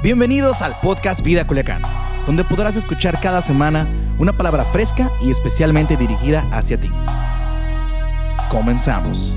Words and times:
Bienvenidos 0.00 0.62
al 0.62 0.76
podcast 0.80 1.24
Vida 1.24 1.44
Culiacán, 1.44 1.82
donde 2.24 2.44
podrás 2.44 2.76
escuchar 2.76 3.20
cada 3.20 3.40
semana 3.40 4.14
una 4.20 4.32
palabra 4.32 4.64
fresca 4.64 5.10
y 5.20 5.28
especialmente 5.32 5.96
dirigida 5.96 6.48
hacia 6.52 6.80
ti. 6.80 6.88
Comenzamos. 8.48 9.34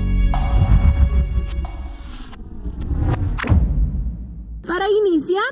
Para 4.64 4.88
iniciar, 4.88 5.42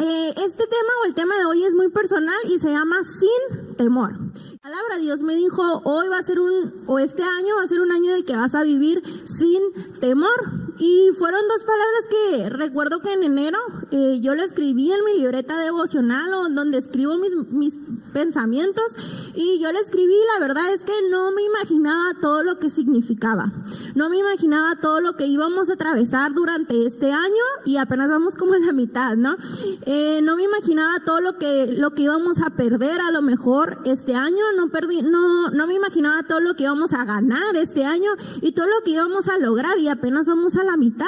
eh, 0.00 0.34
este 0.44 0.66
tema 0.66 0.92
o 1.02 1.06
el 1.06 1.14
tema 1.14 1.38
de 1.38 1.44
hoy 1.44 1.62
es 1.62 1.74
muy 1.76 1.88
personal 1.90 2.34
y 2.52 2.58
se 2.58 2.68
llama 2.68 2.96
sin 3.04 3.76
temor. 3.76 4.12
La 4.18 4.58
palabra 4.60 4.96
Dios 4.98 5.22
me 5.22 5.36
dijo, 5.36 5.82
hoy 5.84 6.08
va 6.08 6.18
a 6.18 6.22
ser 6.24 6.40
un, 6.40 6.82
o 6.88 6.98
este 6.98 7.22
año 7.22 7.54
va 7.58 7.62
a 7.62 7.68
ser 7.68 7.78
un 7.78 7.92
año 7.92 8.10
en 8.10 8.16
el 8.16 8.24
que 8.24 8.34
vas 8.34 8.56
a 8.56 8.64
vivir 8.64 9.04
sin 9.24 9.60
temor. 10.00 10.69
Y 10.80 11.10
fueron 11.18 11.46
dos 11.46 11.62
palabras 11.62 12.06
que 12.08 12.48
recuerdo 12.48 13.00
que 13.00 13.12
en 13.12 13.22
enero 13.22 13.58
eh, 13.90 14.18
yo 14.22 14.34
lo 14.34 14.42
escribí 14.42 14.90
en 14.90 15.04
mi 15.04 15.18
libreta 15.18 15.60
devocional 15.60 16.30
donde 16.54 16.78
escribo 16.78 17.18
mis, 17.18 17.34
mis 17.50 17.74
pensamientos 18.10 18.96
y 19.34 19.60
yo 19.60 19.72
lo 19.72 19.78
escribí, 19.78 20.14
la 20.34 20.46
verdad 20.46 20.72
es 20.72 20.82
que 20.82 20.92
no 21.10 21.32
me 21.32 21.42
imaginaba 21.42 22.14
todo 22.20 22.42
lo 22.42 22.58
que 22.58 22.70
significaba. 22.70 23.52
No 23.94 24.08
me 24.08 24.18
imaginaba 24.18 24.76
todo 24.76 25.00
lo 25.00 25.16
que 25.16 25.26
íbamos 25.26 25.70
a 25.70 25.74
atravesar 25.74 26.32
durante 26.34 26.86
este 26.86 27.12
año 27.12 27.44
y 27.64 27.76
apenas 27.76 28.08
vamos 28.08 28.34
como 28.34 28.54
en 28.54 28.66
la 28.66 28.72
mitad, 28.72 29.16
¿no? 29.16 29.36
Eh, 29.82 30.20
no 30.22 30.36
me 30.36 30.44
imaginaba 30.44 31.00
todo 31.04 31.20
lo 31.20 31.38
que, 31.38 31.66
lo 31.66 31.94
que 31.94 32.02
íbamos 32.02 32.40
a 32.40 32.50
perder 32.50 33.00
a 33.00 33.10
lo 33.10 33.22
mejor 33.22 33.78
este 33.84 34.14
año, 34.14 34.44
no, 34.56 34.68
perdí, 34.68 35.02
no, 35.02 35.50
no 35.50 35.66
me 35.66 35.74
imaginaba 35.74 36.22
todo 36.22 36.40
lo 36.40 36.54
que 36.54 36.64
íbamos 36.64 36.92
a 36.92 37.04
ganar 37.04 37.56
este 37.56 37.84
año 37.84 38.10
y 38.40 38.52
todo 38.52 38.66
lo 38.66 38.82
que 38.84 38.92
íbamos 38.92 39.28
a 39.28 39.38
lograr 39.38 39.78
y 39.78 39.88
apenas 39.88 40.26
vamos 40.26 40.56
a 40.56 40.64
la 40.64 40.76
mitad. 40.76 41.06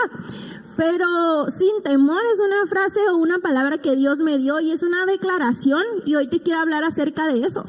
Pero 0.77 1.51
sin 1.51 1.83
temor 1.83 2.23
es 2.33 2.41
una 2.41 2.67
frase 2.67 3.01
o 3.11 3.17
una 3.17 3.39
palabra 3.39 3.79
que 3.79 3.97
Dios 3.97 4.21
me 4.21 4.39
dio 4.39 4.61
y 4.61 4.71
es 4.71 4.83
una 4.83 5.05
declaración 5.07 5.85
y 6.07 6.15
hoy 6.15 6.29
te 6.29 6.41
quiero 6.41 6.61
hablar 6.61 6.85
acerca 6.85 7.29
de 7.29 7.41
eso. 7.41 7.65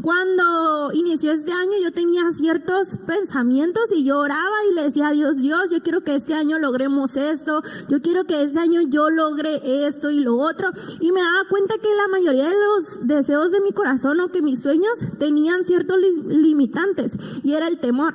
Cuando 0.00 0.90
inició 0.92 1.32
este 1.32 1.50
año 1.50 1.72
yo 1.82 1.90
tenía 1.90 2.30
ciertos 2.30 2.98
pensamientos 3.06 3.90
y 3.92 4.04
yo 4.04 4.20
oraba 4.20 4.64
y 4.70 4.74
le 4.74 4.84
decía 4.84 5.08
a 5.08 5.12
Dios, 5.12 5.38
Dios, 5.38 5.70
yo 5.70 5.82
quiero 5.82 6.04
que 6.04 6.14
este 6.14 6.34
año 6.34 6.60
logremos 6.60 7.16
esto, 7.16 7.62
yo 7.88 8.00
quiero 8.00 8.24
que 8.24 8.42
este 8.42 8.60
año 8.60 8.82
yo 8.82 9.10
logre 9.10 9.60
esto 9.86 10.10
y 10.10 10.20
lo 10.20 10.36
otro. 10.36 10.70
Y 11.00 11.10
me 11.10 11.20
daba 11.20 11.48
cuenta 11.50 11.74
que 11.78 11.88
la 11.88 12.06
mayoría 12.06 12.44
de 12.44 12.54
los 12.54 13.06
deseos 13.06 13.50
de 13.50 13.60
mi 13.60 13.72
corazón 13.72 14.20
o 14.20 14.28
que 14.28 14.42
mis 14.42 14.62
sueños 14.62 14.92
tenían 15.18 15.64
ciertos 15.64 15.96
limitantes 15.98 17.18
y 17.42 17.54
era 17.54 17.66
el 17.66 17.78
temor. 17.78 18.14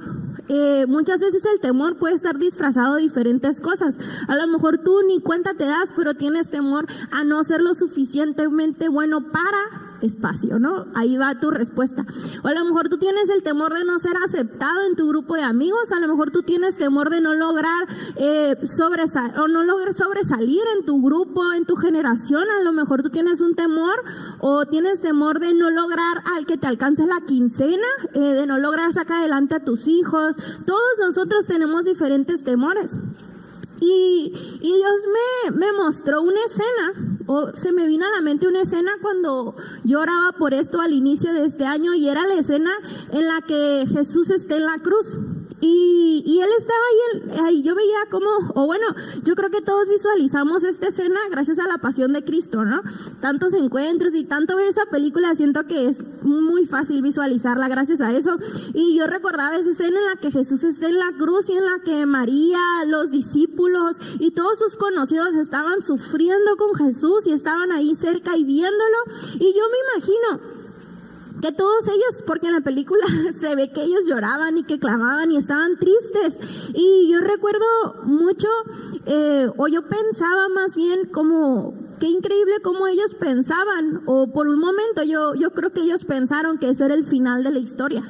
Eh, 0.53 0.85
muchas 0.85 1.21
veces 1.21 1.45
el 1.45 1.61
temor 1.61 1.95
puede 1.95 2.13
estar 2.13 2.37
disfrazado 2.37 2.95
de 2.95 3.03
diferentes 3.03 3.61
cosas. 3.61 3.97
A 4.27 4.35
lo 4.35 4.47
mejor 4.47 4.79
tú 4.83 5.01
ni 5.07 5.21
cuenta 5.21 5.53
te 5.53 5.63
das, 5.63 5.93
pero 5.95 6.13
tienes 6.13 6.49
temor 6.49 6.87
a 7.09 7.23
no 7.23 7.41
ser 7.45 7.61
lo 7.61 7.73
suficientemente 7.73 8.89
bueno 8.89 9.31
para 9.31 9.90
espacio, 10.07 10.59
¿no? 10.59 10.85
Ahí 10.95 11.17
va 11.17 11.39
tu 11.39 11.51
respuesta. 11.51 12.05
O 12.43 12.47
a 12.47 12.53
lo 12.53 12.65
mejor 12.65 12.89
tú 12.89 12.97
tienes 12.97 13.29
el 13.29 13.43
temor 13.43 13.73
de 13.73 13.83
no 13.85 13.99
ser 13.99 14.15
aceptado 14.23 14.85
en 14.87 14.95
tu 14.95 15.07
grupo 15.07 15.35
de 15.35 15.43
amigos, 15.43 15.91
a 15.91 15.99
lo 15.99 16.07
mejor 16.07 16.31
tú 16.31 16.43
tienes 16.43 16.77
temor 16.77 17.09
de 17.09 17.21
no 17.21 17.33
lograr 17.33 17.87
eh, 18.15 18.57
sobresal 18.63 19.39
o 19.39 19.47
no 19.47 19.63
lograr 19.63 19.93
sobresalir 19.93 20.61
en 20.77 20.85
tu 20.85 21.01
grupo, 21.01 21.53
en 21.53 21.65
tu 21.65 21.75
generación, 21.75 22.43
a 22.59 22.63
lo 22.63 22.71
mejor 22.71 23.01
tú 23.01 23.09
tienes 23.09 23.41
un 23.41 23.55
temor 23.55 24.03
o 24.39 24.65
tienes 24.65 25.01
temor 25.01 25.39
de 25.39 25.53
no 25.53 25.69
lograr 25.69 26.23
al 26.35 26.45
que 26.45 26.57
te 26.57 26.67
alcance 26.67 27.05
la 27.05 27.21
quincena, 27.25 27.87
eh, 28.13 28.19
de 28.19 28.45
no 28.45 28.57
lograr 28.57 28.93
sacar 28.93 29.19
adelante 29.19 29.55
a 29.55 29.63
tus 29.63 29.87
hijos. 29.87 30.35
Todos 30.65 30.97
nosotros 30.99 31.45
tenemos 31.45 31.85
diferentes 31.85 32.43
temores. 32.43 32.97
Y, 33.83 34.31
Dios 34.61 35.51
me, 35.51 35.57
me, 35.57 35.73
mostró 35.73 36.21
una 36.21 36.39
escena, 36.45 37.17
o 37.25 37.53
se 37.55 37.71
me 37.73 37.87
vino 37.87 38.05
a 38.05 38.11
la 38.11 38.21
mente 38.21 38.47
una 38.47 38.61
escena 38.61 38.91
cuando 39.01 39.55
yo 39.83 39.99
oraba 39.99 40.33
por 40.33 40.53
esto 40.53 40.79
al 40.79 40.93
inicio 40.93 41.33
de 41.33 41.45
este 41.45 41.65
año, 41.65 41.95
y 41.95 42.07
era 42.07 42.27
la 42.27 42.35
escena 42.35 42.71
en 43.11 43.27
la 43.27 43.41
que 43.41 43.85
Jesús 43.91 44.29
está 44.29 44.55
en 44.55 44.65
la 44.65 44.77
cruz. 44.77 45.17
Y, 45.61 46.39
él 46.41 46.49
estaba 46.57 46.79
ahí, 46.89 47.39
ahí, 47.45 47.61
yo 47.61 47.75
veía 47.75 47.99
como, 48.09 48.29
o 48.55 48.65
bueno, 48.65 48.87
yo 49.23 49.35
creo 49.35 49.51
que 49.51 49.61
todos 49.61 49.87
visualizamos 49.87 50.63
esta 50.63 50.87
escena 50.87 51.19
gracias 51.29 51.59
a 51.59 51.67
la 51.67 51.77
pasión 51.77 52.13
de 52.13 52.23
Cristo, 52.23 52.65
¿no? 52.65 52.81
Tantos 53.19 53.53
encuentros 53.53 54.15
y 54.15 54.23
tanto 54.23 54.55
ver 54.55 54.67
esa 54.67 54.87
película, 54.87 55.35
siento 55.35 55.67
que 55.67 55.87
es 55.87 55.99
muy 56.23 56.65
fácil 56.65 57.03
visualizarla 57.03 57.67
gracias 57.67 58.01
a 58.01 58.11
eso. 58.11 58.37
Y 58.73 58.97
yo 58.97 59.05
recordaba 59.05 59.55
esa 59.55 59.69
escena 59.69 59.99
en 59.99 60.05
la 60.05 60.15
que 60.15 60.31
Jesús 60.31 60.63
está 60.63 60.87
en 60.87 60.97
la 60.97 61.13
cruz 61.19 61.49
y 61.49 61.53
en 61.53 61.65
la 61.65 61.79
que 61.83 62.07
María, 62.07 62.59
los 62.87 63.11
discípulos 63.11 63.97
y 64.19 64.31
todos 64.31 64.57
sus 64.57 64.77
conocidos 64.77 65.35
estaban 65.35 65.83
sufriendo 65.83 66.57
con 66.57 66.73
Jesús 66.73 67.27
y 67.27 67.33
estaban 67.33 67.71
ahí 67.71 67.93
cerca 67.93 68.35
y 68.35 68.43
viéndolo. 68.43 68.97
Y 69.35 69.53
yo 69.53 69.63
me 69.69 69.77
imagino, 69.93 70.60
que 71.41 71.51
todos 71.51 71.87
ellos, 71.87 72.23
porque 72.25 72.47
en 72.47 72.53
la 72.53 72.61
película 72.61 73.03
se 73.39 73.55
ve 73.55 73.71
que 73.71 73.83
ellos 73.83 74.01
lloraban 74.07 74.57
y 74.57 74.63
que 74.63 74.79
clamaban 74.79 75.31
y 75.31 75.37
estaban 75.37 75.77
tristes. 75.77 76.39
Y 76.73 77.11
yo 77.11 77.19
recuerdo 77.19 77.65
mucho, 78.03 78.47
eh, 79.05 79.49
o 79.57 79.67
yo 79.67 79.81
pensaba 79.83 80.49
más 80.49 80.75
bien 80.75 81.07
como, 81.11 81.73
qué 81.99 82.07
increíble 82.07 82.61
cómo 82.63 82.87
ellos 82.87 83.13
pensaban, 83.15 84.01
o 84.05 84.27
por 84.31 84.47
un 84.47 84.59
momento 84.59 85.03
yo, 85.03 85.35
yo 85.35 85.51
creo 85.51 85.71
que 85.71 85.81
ellos 85.81 86.05
pensaron 86.05 86.57
que 86.57 86.69
eso 86.69 86.85
era 86.85 86.93
el 86.93 87.03
final 87.03 87.43
de 87.43 87.51
la 87.51 87.59
historia. 87.59 88.03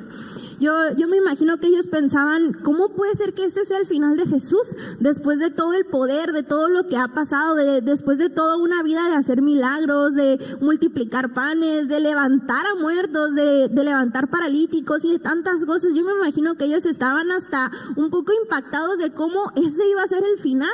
Yo, 0.61 0.72
yo 0.95 1.07
me 1.07 1.17
imagino 1.17 1.57
que 1.57 1.69
ellos 1.69 1.88
pensaban, 1.88 2.53
¿cómo 2.53 2.89
puede 2.89 3.16
ser 3.16 3.33
que 3.33 3.45
este 3.45 3.66
sea 3.66 3.79
el 3.79 3.88
final 3.88 4.16
de 4.16 4.27
Jesús? 4.27 4.77
Después 4.99 5.39
de 5.39 5.49
todo 5.49 5.73
el 5.73 5.85
poder, 5.85 6.33
de 6.33 6.44
todo 6.44 6.69
lo 6.69 6.85
que 6.85 6.97
ha 6.97 7.07
pasado, 7.07 7.55
de, 7.55 7.81
después 7.81 8.19
de 8.19 8.29
toda 8.29 8.57
una 8.57 8.83
vida 8.83 9.09
de 9.09 9.16
hacer 9.16 9.41
milagros, 9.41 10.13
de 10.13 10.38
multiplicar 10.61 11.33
panes, 11.33 11.88
de 11.88 12.00
levantar 12.00 12.63
a 12.67 12.75
muertos, 12.75 13.33
de, 13.33 13.69
de 13.69 13.83
levantar 13.83 14.29
paralíticos 14.29 15.03
y 15.03 15.13
de 15.13 15.19
tantas 15.19 15.66
cosas. 15.66 15.95
Yo 15.95 16.05
me 16.05 16.11
imagino 16.11 16.53
que 16.53 16.66
ellos 16.66 16.85
estaban 16.85 17.31
hasta 17.31 17.71
un 17.95 18.11
poco 18.11 18.31
impactados 18.44 19.00
de 19.00 19.11
cómo 19.11 19.51
ese 19.55 19.89
iba 19.89 20.03
a 20.03 20.07
ser 20.07 20.23
el 20.23 20.38
final. 20.38 20.69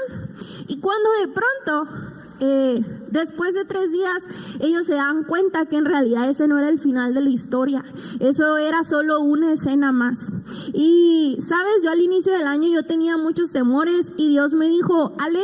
Y 0.67 0.81
cuando 0.81 1.09
de 1.21 1.27
pronto 1.29 2.16
eh, 2.39 2.83
después 3.11 3.53
de 3.53 3.65
tres 3.65 3.91
días, 3.91 4.23
ellos 4.59 4.85
se 4.85 4.93
dan 4.93 5.23
cuenta 5.23 5.65
que 5.65 5.77
en 5.77 5.85
realidad 5.85 6.29
ese 6.29 6.47
no 6.47 6.57
era 6.57 6.69
el 6.69 6.79
final 6.79 7.13
de 7.13 7.21
la 7.21 7.29
historia. 7.29 7.83
Eso 8.19 8.57
era 8.57 8.83
solo 8.83 9.19
una 9.21 9.53
escena 9.53 9.91
más. 9.91 10.29
Y, 10.73 11.37
sabes, 11.41 11.83
yo 11.83 11.91
al 11.91 11.99
inicio 11.99 12.33
del 12.33 12.47
año 12.47 12.69
yo 12.69 12.83
tenía 12.83 13.17
muchos 13.17 13.51
temores 13.51 14.13
y 14.17 14.29
Dios 14.29 14.53
me 14.53 14.69
dijo, 14.69 15.13
Ale, 15.19 15.41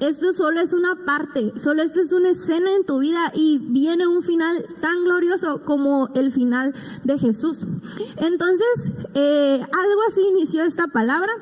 esto 0.00 0.32
solo 0.32 0.60
es 0.60 0.72
una 0.72 0.96
parte, 1.06 1.52
solo 1.60 1.82
esta 1.82 2.00
es 2.00 2.12
una 2.12 2.30
escena 2.30 2.72
en 2.72 2.84
tu 2.84 2.98
vida 2.98 3.30
y 3.34 3.58
viene 3.58 4.06
un 4.08 4.22
final 4.22 4.66
tan 4.80 5.04
glorioso 5.04 5.62
como 5.64 6.08
el 6.14 6.32
final 6.32 6.74
de 7.04 7.18
Jesús. 7.18 7.66
Entonces, 8.16 8.92
eh, 9.14 9.60
algo 9.60 10.00
así 10.08 10.22
inició 10.32 10.64
esta 10.64 10.88
palabra. 10.88 11.32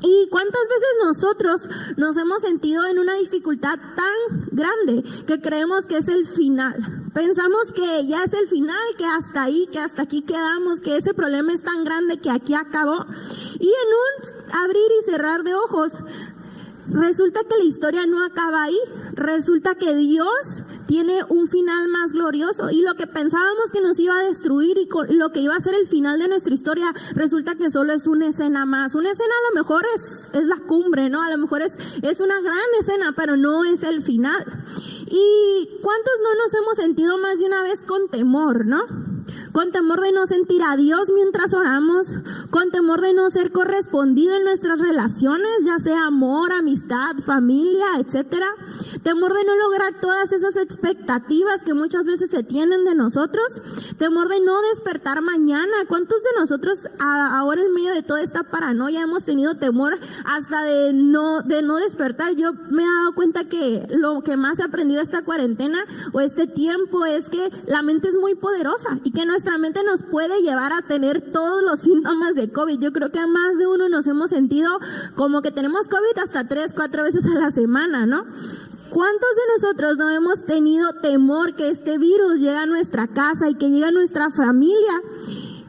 ¿Y 0.00 0.28
cuántas 0.30 0.62
veces 0.62 0.88
nosotros 1.04 1.70
nos 1.96 2.16
hemos 2.16 2.42
sentido 2.42 2.86
en 2.86 2.98
una 2.98 3.14
dificultad 3.14 3.78
tan 3.96 4.48
grande 4.52 5.02
que 5.26 5.40
creemos 5.40 5.86
que 5.86 5.98
es 5.98 6.08
el 6.08 6.26
final? 6.26 6.76
Pensamos 7.14 7.72
que 7.72 8.06
ya 8.06 8.22
es 8.22 8.32
el 8.34 8.46
final, 8.46 8.78
que 8.96 9.04
hasta 9.04 9.42
ahí, 9.42 9.66
que 9.72 9.78
hasta 9.78 10.02
aquí 10.02 10.22
quedamos, 10.22 10.80
que 10.80 10.96
ese 10.96 11.14
problema 11.14 11.52
es 11.52 11.62
tan 11.62 11.84
grande 11.84 12.18
que 12.18 12.30
aquí 12.30 12.54
acabó. 12.54 13.06
Y 13.58 13.66
en 13.66 13.88
un 13.88 14.56
abrir 14.62 14.90
y 15.00 15.04
cerrar 15.04 15.42
de 15.42 15.54
ojos, 15.54 15.92
resulta 16.90 17.40
que 17.48 17.56
la 17.58 17.64
historia 17.64 18.06
no 18.06 18.24
acaba 18.24 18.64
ahí. 18.64 18.78
Resulta 19.12 19.74
que 19.74 19.94
Dios 19.94 20.62
tiene 20.86 21.20
un 21.28 21.48
final 21.48 21.88
más 21.88 22.12
glorioso 22.12 22.70
y 22.70 22.82
lo 22.82 22.94
que 22.94 23.06
pensábamos 23.06 23.70
que 23.72 23.80
nos 23.80 23.98
iba 23.98 24.16
a 24.16 24.24
destruir 24.24 24.78
y 24.78 24.88
lo 25.14 25.32
que 25.32 25.40
iba 25.40 25.54
a 25.54 25.60
ser 25.60 25.74
el 25.74 25.86
final 25.86 26.18
de 26.18 26.28
nuestra 26.28 26.54
historia 26.54 26.92
resulta 27.14 27.56
que 27.56 27.70
solo 27.70 27.92
es 27.92 28.06
una 28.06 28.28
escena 28.28 28.64
más. 28.64 28.94
Una 28.94 29.10
escena 29.10 29.32
a 29.32 29.50
lo 29.50 29.60
mejor 29.60 29.84
es, 29.94 30.30
es 30.32 30.44
la 30.44 30.56
cumbre, 30.56 31.08
¿no? 31.08 31.22
A 31.22 31.30
lo 31.30 31.38
mejor 31.38 31.62
es, 31.62 31.78
es 32.02 32.20
una 32.20 32.40
gran 32.40 32.56
escena, 32.80 33.12
pero 33.16 33.36
no 33.36 33.64
es 33.64 33.82
el 33.82 34.02
final. 34.02 34.44
¿Y 35.10 35.68
cuántos 35.82 36.14
no 36.22 36.34
nos 36.34 36.54
hemos 36.54 36.76
sentido 36.76 37.18
más 37.18 37.38
de 37.38 37.46
una 37.46 37.62
vez 37.62 37.82
con 37.84 38.08
temor, 38.08 38.66
¿no? 38.66 38.82
Con 39.58 39.72
temor 39.72 40.00
de 40.00 40.12
no 40.12 40.24
sentir 40.28 40.62
a 40.62 40.76
Dios 40.76 41.10
mientras 41.12 41.52
oramos, 41.52 42.16
con 42.50 42.70
temor 42.70 43.00
de 43.00 43.12
no 43.12 43.28
ser 43.28 43.50
correspondido 43.50 44.36
en 44.36 44.44
nuestras 44.44 44.78
relaciones, 44.78 45.50
ya 45.64 45.80
sea 45.80 46.06
amor, 46.06 46.52
amistad, 46.52 47.16
familia, 47.26 47.86
etcétera, 47.98 48.46
temor 49.02 49.34
de 49.34 49.42
no 49.42 49.56
lograr 49.56 50.00
todas 50.00 50.30
esas 50.30 50.54
expectativas 50.54 51.64
que 51.64 51.74
muchas 51.74 52.04
veces 52.04 52.30
se 52.30 52.44
tienen 52.44 52.84
de 52.84 52.94
nosotros, 52.94 53.60
temor 53.98 54.28
de 54.28 54.38
no 54.38 54.62
despertar 54.62 55.22
mañana. 55.22 55.72
¿Cuántos 55.88 56.22
de 56.22 56.38
nosotros 56.38 56.86
ahora 57.00 57.60
en 57.60 57.74
medio 57.74 57.92
de 57.94 58.04
toda 58.04 58.22
esta 58.22 58.44
paranoia 58.44 59.02
hemos 59.02 59.24
tenido 59.24 59.56
temor 59.56 59.98
hasta 60.24 60.62
de 60.62 60.92
no 60.92 61.42
de 61.42 61.62
no 61.62 61.78
despertar? 61.78 62.36
Yo 62.36 62.52
me 62.70 62.84
he 62.84 62.86
dado 62.86 63.12
cuenta 63.16 63.42
que 63.42 63.88
lo 63.90 64.22
que 64.22 64.36
más 64.36 64.60
he 64.60 64.62
aprendido 64.62 65.02
esta 65.02 65.24
cuarentena 65.24 65.84
o 66.12 66.20
este 66.20 66.46
tiempo 66.46 67.04
es 67.04 67.28
que 67.28 67.50
la 67.66 67.82
mente 67.82 68.06
es 68.06 68.14
muy 68.14 68.36
poderosa 68.36 69.00
y 69.02 69.10
que 69.10 69.26
nuestra 69.26 69.47
mente 69.56 69.82
nos 69.84 70.02
puede 70.02 70.42
llevar 70.42 70.72
a 70.72 70.82
tener 70.82 71.32
todos 71.32 71.62
los 71.62 71.80
síntomas 71.80 72.34
de 72.34 72.52
COVID. 72.52 72.78
Yo 72.78 72.92
creo 72.92 73.10
que 73.10 73.20
a 73.20 73.26
más 73.26 73.56
de 73.56 73.66
uno 73.66 73.88
nos 73.88 74.06
hemos 74.06 74.30
sentido 74.30 74.78
como 75.14 75.40
que 75.40 75.50
tenemos 75.50 75.88
COVID 75.88 76.22
hasta 76.22 76.46
tres, 76.46 76.74
cuatro 76.74 77.04
veces 77.04 77.24
a 77.24 77.38
la 77.38 77.50
semana, 77.50 78.04
¿no? 78.04 78.26
¿Cuántos 78.90 79.30
de 79.36 79.42
nosotros 79.54 79.98
no 79.98 80.10
hemos 80.10 80.44
tenido 80.44 80.92
temor 81.00 81.54
que 81.56 81.68
este 81.68 81.98
virus 81.98 82.40
llegue 82.40 82.56
a 82.56 82.66
nuestra 82.66 83.06
casa 83.06 83.48
y 83.48 83.54
que 83.54 83.70
llegue 83.70 83.86
a 83.86 83.90
nuestra 83.90 84.30
familia? 84.30 85.02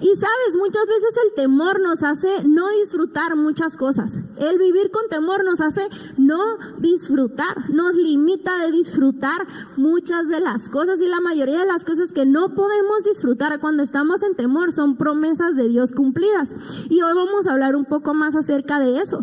Y 0.01 0.07
sabes, 0.15 0.55
muchas 0.57 0.85
veces 0.85 1.13
el 1.25 1.33
temor 1.35 1.81
nos 1.81 2.03
hace 2.03 2.43
no 2.45 2.69
disfrutar 2.69 3.35
muchas 3.35 3.75
cosas. 3.75 4.19
El 4.39 4.57
vivir 4.57 4.91
con 4.91 5.07
temor 5.09 5.43
nos 5.43 5.61
hace 5.61 5.87
no 6.17 6.57
disfrutar, 6.77 7.69
nos 7.69 7.95
limita 7.95 8.57
de 8.65 8.71
disfrutar 8.71 9.45
muchas 9.77 10.27
de 10.29 10.39
las 10.39 10.69
cosas 10.69 11.01
y 11.01 11.07
la 11.07 11.19
mayoría 11.19 11.59
de 11.59 11.65
las 11.65 11.85
cosas 11.85 12.11
que 12.11 12.25
no 12.25 12.55
podemos 12.55 13.03
disfrutar 13.03 13.59
cuando 13.59 13.83
estamos 13.83 14.23
en 14.23 14.35
temor 14.35 14.71
son 14.71 14.97
promesas 14.97 15.55
de 15.55 15.67
Dios 15.67 15.91
cumplidas. 15.91 16.55
Y 16.89 17.01
hoy 17.01 17.13
vamos 17.13 17.47
a 17.47 17.51
hablar 17.51 17.75
un 17.75 17.85
poco 17.85 18.13
más 18.13 18.35
acerca 18.35 18.79
de 18.79 18.99
eso. 18.99 19.21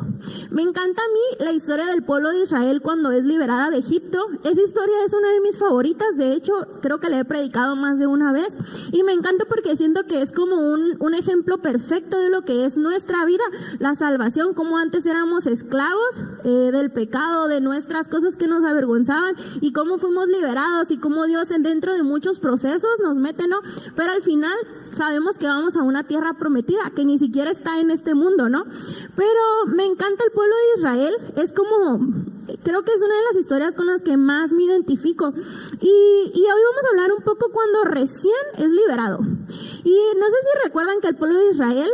Me 0.50 0.62
encanta 0.62 1.02
a 1.02 1.12
mí 1.12 1.44
la 1.44 1.52
historia 1.52 1.86
del 1.86 2.02
pueblo 2.02 2.30
de 2.30 2.42
Israel 2.42 2.82
cuando 2.82 3.10
es 3.10 3.24
liberada 3.24 3.70
de 3.70 3.78
Egipto. 3.78 4.20
Esa 4.44 4.62
historia 4.62 5.04
es 5.04 5.14
una 5.14 5.30
de 5.30 5.40
mis 5.40 5.58
favoritas, 5.58 6.16
de 6.16 6.32
hecho 6.32 6.52
creo 6.82 6.98
que 6.98 7.08
la 7.08 7.20
he 7.20 7.24
predicado 7.24 7.76
más 7.76 7.98
de 7.98 8.06
una 8.06 8.32
vez 8.32 8.58
y 8.92 9.02
me 9.02 9.12
encanta 9.12 9.44
porque 9.48 9.76
siento 9.76 10.04
que 10.04 10.22
es 10.22 10.32
como 10.32 10.56
un, 10.56 11.14
ejemplo 11.16 11.58
perfecto 11.58 12.18
de 12.18 12.28
lo 12.28 12.42
que 12.42 12.66
es 12.66 12.76
nuestra 12.76 13.24
vida, 13.24 13.42
la 13.78 13.94
salvación, 13.94 14.52
como 14.52 14.76
antes 14.76 15.06
éramos 15.06 15.47
esclavos 15.47 16.23
eh, 16.44 16.70
del 16.73 16.91
pecado, 16.91 17.49
de 17.49 17.61
nuestras 17.61 18.08
cosas 18.08 18.37
que 18.37 18.47
nos 18.47 18.64
avergonzaban 18.64 19.37
y 19.61 19.73
cómo 19.73 19.99
fuimos 19.99 20.29
liberados 20.29 20.91
y 20.91 20.99
cómo 20.99 21.26
Dios 21.26 21.49
dentro 21.61 21.94
de 21.94 22.03
muchos 22.03 22.38
procesos 22.38 22.91
nos 23.03 23.17
mete, 23.17 23.47
¿no? 23.49 23.61
Pero 23.94 24.12
al 24.12 24.23
final 24.23 24.56
sabemos 24.97 25.38
que 25.38 25.47
vamos 25.47 25.76
a 25.76 25.82
una 25.82 26.05
tierra 26.05 26.35
prometida 26.38 26.91
que 26.94 27.05
ni 27.05 27.19
siquiera 27.19 27.50
está 27.50 27.79
en 27.79 27.91
este 27.91 28.14
mundo, 28.14 28.49
¿no? 28.49 28.64
Pero 29.14 29.75
me 29.75 29.85
encanta 29.85 30.25
el 30.25 30.32
pueblo 30.32 30.55
de 30.55 30.81
Israel, 30.81 31.14
es 31.37 31.52
como, 31.52 32.00
creo 32.62 32.82
que 32.82 32.93
es 32.93 33.02
una 33.02 33.14
de 33.14 33.23
las 33.31 33.37
historias 33.37 33.75
con 33.75 33.87
las 33.87 34.02
que 34.02 34.17
más 34.17 34.52
me 34.52 34.64
identifico. 34.64 35.32
Y, 35.81 36.32
y 36.35 36.41
hoy 36.41 36.62
vamos 36.70 36.85
a 36.85 36.88
hablar 36.91 37.12
un 37.12 37.23
poco 37.25 37.50
cuando 37.52 37.85
recién 37.85 38.35
es 38.59 38.70
liberado. 38.70 39.20
Y 39.85 39.94
no 40.19 40.26
sé 40.26 40.37
si 40.43 40.64
recuerdan 40.64 41.00
que 41.00 41.09
el 41.09 41.17
pueblo 41.17 41.38
de 41.38 41.50
Israel 41.50 41.91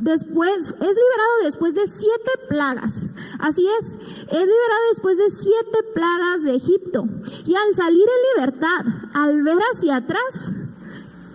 después 0.00 0.58
es 0.58 0.72
liberado 0.72 1.34
después 1.44 1.74
de 1.74 1.86
siete 1.86 2.30
plagas. 2.48 3.06
Así 3.38 3.66
es, 3.80 3.94
es 3.94 4.46
liberado 4.46 4.82
después 4.92 5.18
de 5.18 5.30
siete 5.30 5.78
plagas 5.94 6.42
de 6.42 6.54
Egipto. 6.56 7.06
Y 7.44 7.54
al 7.54 7.74
salir 7.74 8.04
en 8.04 8.40
libertad, 8.40 8.84
al 9.14 9.42
ver 9.42 9.58
hacia 9.72 9.96
atrás, 9.96 10.54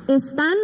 están 0.07 0.57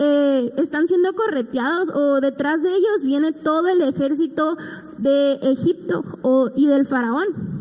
eh, 0.00 0.52
están 0.58 0.86
siendo 0.86 1.12
correteados 1.14 1.88
o 1.92 2.20
detrás 2.20 2.62
de 2.62 2.72
ellos 2.72 3.02
viene 3.02 3.32
todo 3.32 3.66
el 3.66 3.82
ejército 3.82 4.56
de 4.96 5.32
Egipto 5.42 6.04
o, 6.22 6.50
y 6.54 6.68
del 6.68 6.86
faraón. 6.86 7.57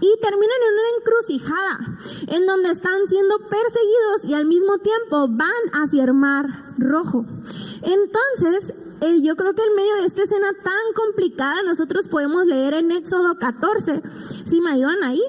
Y 0.00 0.20
terminan 0.22 0.56
en 0.66 0.72
una 0.72 0.88
encrucijada 0.98 1.98
en 2.28 2.46
donde 2.46 2.70
están 2.70 3.06
siendo 3.06 3.38
perseguidos 3.38 4.24
y 4.24 4.34
al 4.34 4.46
mismo 4.46 4.78
tiempo 4.78 5.28
van 5.28 5.82
hacia 5.82 6.04
el 6.04 6.14
mar 6.14 6.46
rojo. 6.78 7.24
Entonces, 7.82 8.74
eh, 9.02 9.22
yo 9.22 9.36
creo 9.36 9.54
que 9.54 9.62
en 9.62 9.74
medio 9.74 9.96
de 9.96 10.06
esta 10.06 10.22
escena 10.22 10.52
tan 10.62 10.92
complicada 10.94 11.62
nosotros 11.62 12.08
podemos 12.08 12.46
leer 12.46 12.74
en 12.74 12.92
Éxodo 12.92 13.38
14, 13.38 14.02
si 14.44 14.60
me 14.60 14.72
ayudan 14.72 15.02
ahí, 15.02 15.22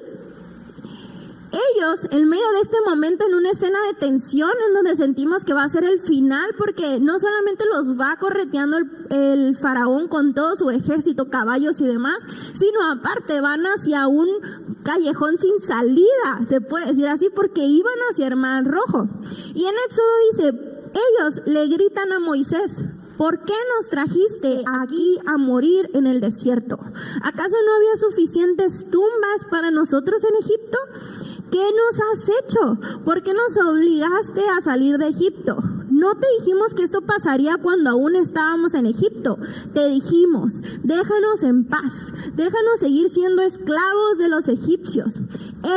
ellos, 1.52 2.08
en 2.12 2.30
medio 2.30 2.50
de 2.54 2.62
este 2.62 2.78
momento, 2.86 3.26
en 3.26 3.36
una 3.36 3.52
escena 3.52 3.78
de 3.88 3.94
tensión, 3.94 4.52
en 4.68 4.74
donde 4.74 4.96
sentimos 4.96 5.44
que 5.44 5.54
va 5.54 5.64
a 5.64 5.70
ser 5.70 5.84
el 5.84 6.00
final, 6.00 6.56
porque 6.58 7.00
no 7.00 7.20
solamente 7.20 7.66
los 7.74 8.00
va 8.00 8.16
correteando 8.18 8.78
el, 9.10 9.56
faraón 9.56 10.08
con 10.08 10.34
todo 10.34 10.56
su 10.56 10.70
ejército, 10.70 11.30
caballos 11.30 11.82
y 11.82 11.86
demás, 11.86 12.18
sino 12.54 12.84
aparte 12.90 13.42
van 13.42 13.66
hacia 13.66 14.08
un 14.08 14.30
callejón 14.84 15.38
sin 15.40 15.62
salida, 15.62 16.40
se 16.48 16.62
puede 16.62 16.88
decir 16.88 17.08
así, 17.08 17.30
porque 17.30 17.66
iban 17.66 17.98
hacia 18.10 18.28
el 18.28 18.38
mar 18.38 18.66
rojo. 18.66 19.08
Y 19.54 19.66
en 19.66 19.76
Éxodo 19.86 20.08
dice, 20.32 20.50
ellos 21.20 21.42
le 21.46 21.68
gritan 21.68 22.12
a 22.14 22.20
Moisés, 22.20 22.84
¿Por 23.22 23.46
qué 23.46 23.54
nos 23.78 23.90
trajiste 23.90 24.64
aquí 24.80 25.20
a 25.28 25.38
morir 25.38 25.92
en 25.94 26.08
el 26.08 26.22
desierto? 26.22 26.80
¿Acaso 27.22 27.56
no 27.68 27.76
había 27.76 27.98
suficientes 28.00 28.90
tumbas 28.90 29.46
para 29.48 29.70
nosotros 29.70 30.24
en 30.24 30.36
Egipto? 30.38 30.78
¿Qué 31.52 31.58
nos 31.60 32.00
has 32.00 32.30
hecho? 32.40 32.78
¿Por 33.04 33.24
qué 33.24 33.34
nos 33.34 33.58
obligaste 33.58 34.42
a 34.58 34.62
salir 34.62 34.98
de 34.98 35.08
Egipto? 35.08 35.58
No 35.92 36.16
te 36.16 36.26
dijimos 36.40 36.74
que 36.74 36.84
esto 36.84 37.02
pasaría 37.02 37.58
cuando 37.58 37.92
aún 37.92 38.16
estábamos 38.16 38.74
en 38.74 38.88
Egipto. 38.88 39.38
Te 39.74 39.88
dijimos, 39.90 40.64
déjanos 40.82 41.44
en 41.44 41.66
paz, 41.66 42.12
déjanos 42.36 42.80
seguir 42.80 43.10
siendo 43.10 43.42
esclavos 43.42 44.18
de 44.18 44.30
los 44.30 44.48
egipcios. 44.48 45.22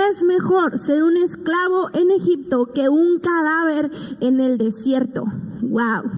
Es 0.08 0.22
mejor 0.22 0.78
ser 0.78 1.02
un 1.02 1.16
esclavo 1.16 1.90
en 1.92 2.10
Egipto 2.10 2.72
que 2.72 2.88
un 2.88 3.18
cadáver 3.18 3.90
en 4.20 4.40
el 4.40 4.56
desierto. 4.56 5.24
Wow. 5.60 6.10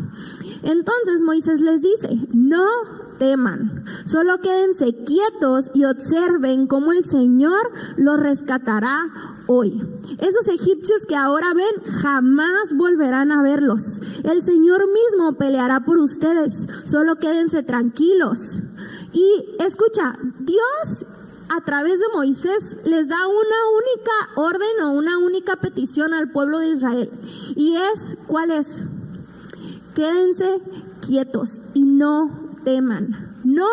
Entonces 0.63 1.23
Moisés 1.25 1.61
les 1.61 1.83
dice, 1.83 2.17
no 2.33 2.67
teman, 3.19 3.85
solo 4.05 4.41
quédense 4.41 4.95
quietos 5.05 5.71
y 5.75 5.85
observen 5.85 6.67
cómo 6.67 6.93
el 6.93 7.05
Señor 7.05 7.73
los 7.97 8.19
rescatará 8.19 9.09
hoy. 9.47 9.83
Esos 10.19 10.49
egipcios 10.49 11.07
que 11.07 11.17
ahora 11.17 11.53
ven 11.55 11.93
jamás 12.03 12.73
volverán 12.75 13.33
a 13.33 13.43
verlos. 13.43 14.01
El 14.25 14.45
Señor 14.45 14.85
mismo 14.87 15.37
peleará 15.37 15.85
por 15.85 15.99
ustedes. 15.99 16.67
Solo 16.85 17.17
quédense 17.17 17.63
tranquilos. 17.63 18.61
Y 19.13 19.47
escucha, 19.61 20.19
Dios 20.41 21.07
a 21.49 21.61
través 21.65 22.01
de 22.01 22.07
Moisés 22.13 22.79
les 22.85 23.09
da 23.09 23.27
una 23.27 23.57
única 23.79 24.41
orden 24.41 24.81
o 24.83 24.93
una 24.93 25.19
única 25.19 25.57
petición 25.57 26.13
al 26.13 26.31
pueblo 26.31 26.59
de 26.59 26.69
Israel. 26.69 27.11
Y 27.55 27.77
es, 27.77 28.17
¿cuál 28.27 28.51
es? 28.51 28.85
Quédense 29.95 30.61
quietos 31.01 31.61
y 31.73 31.83
no 31.85 32.46
teman. 32.67 33.17
No 33.45 33.69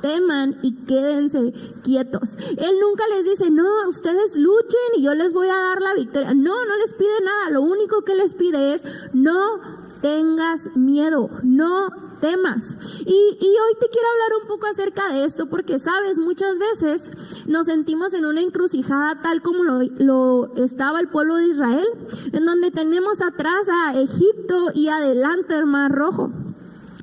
teman 0.00 0.58
y 0.62 0.72
quédense 0.86 1.52
quietos. 1.82 2.38
Él 2.56 2.74
nunca 2.80 3.02
les 3.08 3.24
dice, 3.24 3.50
no, 3.50 3.66
ustedes 3.88 4.36
luchen 4.36 4.94
y 4.96 5.02
yo 5.02 5.12
les 5.14 5.32
voy 5.32 5.48
a 5.48 5.58
dar 5.58 5.82
la 5.82 5.94
victoria. 5.94 6.32
No, 6.34 6.64
no 6.64 6.76
les 6.76 6.94
pide 6.94 7.20
nada. 7.24 7.50
Lo 7.50 7.62
único 7.62 8.02
que 8.04 8.14
les 8.14 8.34
pide 8.34 8.74
es, 8.74 8.82
no 9.12 9.60
tengas 10.00 10.76
miedo, 10.76 11.28
no 11.42 11.88
temas. 12.20 12.76
Y, 13.04 13.12
hoy 13.12 13.74
te 13.80 13.88
quiero 13.90 14.08
hablar 14.08 14.42
un 14.42 14.48
poco 14.48 14.68
acerca 14.68 15.12
de 15.12 15.24
esto 15.24 15.46
porque, 15.46 15.80
sabes, 15.80 16.18
muchas 16.18 16.58
veces 16.58 17.10
nos 17.46 17.66
sentimos 17.66 18.14
en 18.14 18.24
una 18.24 18.40
encrucijada 18.40 19.20
tal 19.20 19.42
como 19.42 19.64
lo, 19.64 19.80
lo 19.98 20.54
estaba 20.54 21.00
el 21.00 21.08
pueblo 21.08 21.34
de 21.36 21.48
Israel, 21.48 21.88
en 22.32 22.46
donde 22.46 22.70
tenemos 22.70 23.20
atrás 23.20 23.68
a 23.68 23.98
Egipto 23.98 24.70
y 24.74 24.88
adelante 24.88 25.56
el 25.56 25.66
Mar 25.66 25.90
Rojo. 25.90 26.30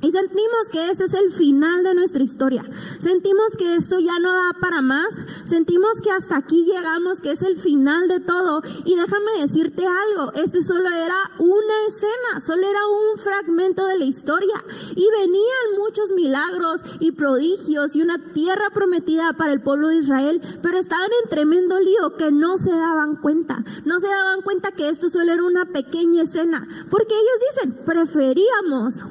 Y 0.06 0.12
sentimos 0.12 0.70
que 0.72 0.92
ese 0.92 1.06
es 1.06 1.16
el 1.16 1.32
final 1.34 1.84
de 1.84 1.96
nuestra 1.96 2.22
historia. 2.22 2.64
Sentimos 3.00 3.58
que 3.58 3.76
esto 3.76 3.98
ya 3.98 4.20
no 4.20 4.32
da 4.32 4.54
para 4.62 4.84
más. 4.84 5.20
Sentimos 5.46 6.00
que 6.00 6.12
hasta 6.12 6.38
aquí 6.38 6.64
llegamos, 6.64 7.22
que 7.22 7.32
es 7.32 7.42
el 7.42 7.58
final 7.58 8.08
de 8.08 8.20
todo. 8.20 8.62
Y 8.86 8.96
déjame 8.96 9.42
decirte 9.42 9.84
algo, 9.88 10.32
ese 10.34 10.62
solo 10.62 10.88
era 10.92 11.32
una 11.40 11.88
escena, 11.88 12.40
solo 12.46 12.68
era 12.68 12.82
un 12.86 13.18
fragmento 13.18 13.88
de 13.88 13.98
la 13.98 14.06
historia. 14.06 14.54
Y 14.96 15.08
venían 15.10 15.80
muchos 15.80 16.12
milagros 16.12 16.84
y 17.00 17.14
prodigios 17.14 17.96
y 17.96 18.04
una 18.04 18.20
tierra 18.20 18.70
prometida 18.76 19.34
para 19.34 19.54
el 19.54 19.62
pueblo 19.62 19.88
de 19.88 19.98
Israel, 19.98 20.40
pero 20.62 20.78
estaban 20.78 21.10
en 21.24 21.30
tremendo 21.32 21.80
lío 21.80 22.16
que 22.16 22.30
no 22.30 22.58
se 22.58 22.70
daban 22.70 23.16
cuenta. 23.16 23.64
No 23.86 24.00
se 24.00 24.08
daban 24.08 24.44
cuenta 24.44 24.72
que 24.72 24.88
esto 24.88 25.10
solo 25.10 25.34
era 25.34 25.44
una 25.44 25.66
pequeña 25.66 26.22
escena. 26.22 26.68
Porque 26.92 27.16
ellos 27.16 27.72
dicen, 27.72 27.86
preferíamos 27.86 29.02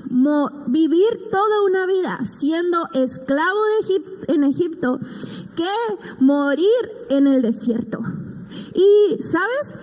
vivir 0.69 0.84
vivir 0.89 1.31
toda 1.31 1.63
una 1.63 1.87
vida 1.87 2.19
siendo 2.27 2.89
esclavo 2.95 3.61
de 3.65 4.35
en 4.35 4.45
Egipto 4.45 4.99
que 5.57 5.65
morir 6.21 6.69
en 7.11 7.27
el 7.27 7.43
desierto. 7.43 8.01
Y, 8.75 9.23
¿sabes? 9.23 9.75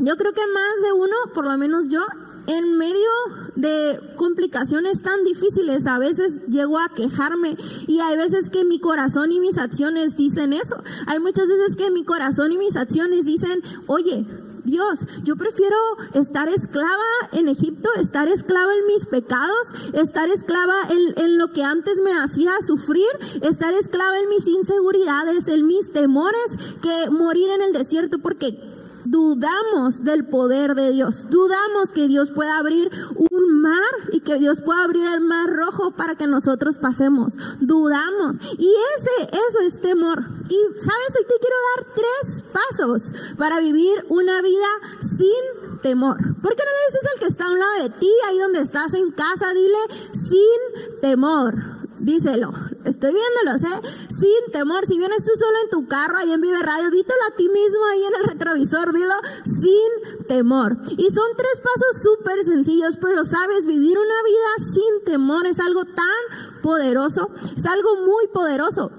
Yo 0.00 0.16
creo 0.16 0.32
que 0.32 0.46
más 0.46 0.82
de 0.84 0.92
uno, 0.92 1.16
por 1.34 1.46
lo 1.46 1.56
menos 1.56 1.88
yo, 1.88 2.04
en 2.46 2.76
medio 2.76 3.10
de 3.56 4.00
complicaciones 4.16 5.02
tan 5.02 5.24
difíciles, 5.24 5.86
a 5.86 5.98
veces 5.98 6.46
llego 6.46 6.78
a 6.78 6.88
quejarme 6.88 7.56
y 7.86 8.00
hay 8.00 8.16
veces 8.16 8.50
que 8.50 8.64
mi 8.64 8.80
corazón 8.80 9.32
y 9.32 9.40
mis 9.40 9.58
acciones 9.58 10.16
dicen 10.16 10.52
eso. 10.52 10.82
Hay 11.06 11.20
muchas 11.20 11.48
veces 11.48 11.76
que 11.76 11.90
mi 11.90 12.04
corazón 12.04 12.52
y 12.52 12.58
mis 12.58 12.76
acciones 12.76 13.24
dicen, 13.24 13.62
oye, 13.86 14.24
Dios. 14.68 15.06
Yo 15.24 15.36
prefiero 15.36 15.76
estar 16.14 16.48
esclava 16.48 17.08
en 17.32 17.48
Egipto, 17.48 17.90
estar 18.00 18.28
esclava 18.28 18.72
en 18.74 18.86
mis 18.86 19.06
pecados, 19.06 19.72
estar 19.94 20.28
esclava 20.28 20.74
en, 20.90 21.24
en, 21.24 21.38
lo 21.38 21.52
que 21.52 21.64
antes 21.64 22.00
me 22.00 22.12
hacía 22.12 22.52
sufrir, 22.62 23.08
estar 23.42 23.72
esclava 23.74 24.18
en 24.18 24.28
mis 24.28 24.46
inseguridades, 24.46 25.48
en 25.48 25.66
mis 25.66 25.92
temores, 25.92 26.76
que 26.82 27.10
morir 27.10 27.48
en 27.50 27.62
el 27.62 27.72
desierto 27.72 28.18
porque 28.18 28.58
dudamos 29.04 30.04
del 30.04 30.26
poder 30.26 30.74
de 30.74 30.90
Dios, 30.90 31.28
dudamos 31.30 31.92
que 31.92 32.08
Dios 32.08 32.30
pueda 32.30 32.58
abrir 32.58 32.90
un 33.16 33.27
mar 33.48 33.82
y 34.12 34.20
que 34.20 34.38
Dios 34.38 34.60
pueda 34.60 34.84
abrir 34.84 35.06
el 35.06 35.20
mar 35.20 35.48
rojo 35.50 35.90
para 35.92 36.14
que 36.14 36.26
nosotros 36.26 36.78
pasemos. 36.78 37.36
Dudamos. 37.60 38.36
Y 38.58 38.72
ese, 38.96 39.30
eso 39.30 39.60
es 39.66 39.80
temor. 39.80 40.24
Y 40.48 40.56
sabes, 40.78 41.16
hoy 41.16 41.26
te 41.28 41.40
quiero 41.40 41.56
dar 41.76 41.94
tres 41.94 42.44
pasos 42.52 43.14
para 43.36 43.60
vivir 43.60 44.04
una 44.08 44.40
vida 44.42 44.66
sin 45.00 45.80
temor. 45.82 46.16
¿Por 46.40 46.54
qué 46.54 46.62
no 46.64 46.70
le 46.70 46.92
dices 46.92 47.10
al 47.12 47.20
que 47.20 47.26
está 47.26 47.46
a 47.46 47.50
un 47.50 47.58
lado 47.58 47.82
de 47.82 47.90
ti, 47.90 48.10
ahí 48.28 48.38
donde 48.38 48.60
estás 48.60 48.94
en 48.94 49.10
casa? 49.10 49.52
Dile 49.52 49.78
sin 50.12 51.00
temor. 51.00 51.54
Díselo, 52.00 52.52
estoy 52.88 53.12
viéndolo, 53.12 53.56
¿eh? 53.56 53.88
Sin 54.08 54.52
temor, 54.52 54.86
si 54.86 54.98
vienes 54.98 55.24
tú 55.24 55.32
solo 55.36 55.56
en 55.64 55.70
tu 55.70 55.88
carro 55.88 56.18
ahí 56.18 56.32
en 56.32 56.40
Vive 56.40 56.58
Radio, 56.62 56.90
dítelo 56.90 57.20
a 57.30 57.36
ti 57.36 57.48
mismo 57.48 57.84
ahí 57.90 58.04
en 58.04 58.14
el 58.20 58.24
retrovisor, 58.24 58.92
dilo 58.92 59.14
sin 59.44 60.26
temor. 60.26 60.76
Y 60.96 61.10
son 61.10 61.26
tres 61.36 61.60
pasos 61.62 62.02
súper 62.02 62.44
sencillos, 62.44 62.96
pero 63.00 63.24
sabes, 63.24 63.66
vivir 63.66 63.98
una 63.98 64.22
vida 64.22 64.72
sin 64.72 65.04
temor 65.04 65.46
es 65.46 65.60
algo 65.60 65.84
tan 65.84 66.62
poderoso, 66.62 67.30
es 67.56 67.66
algo 67.66 67.96
muy 68.04 68.26
poderoso. 68.28 68.90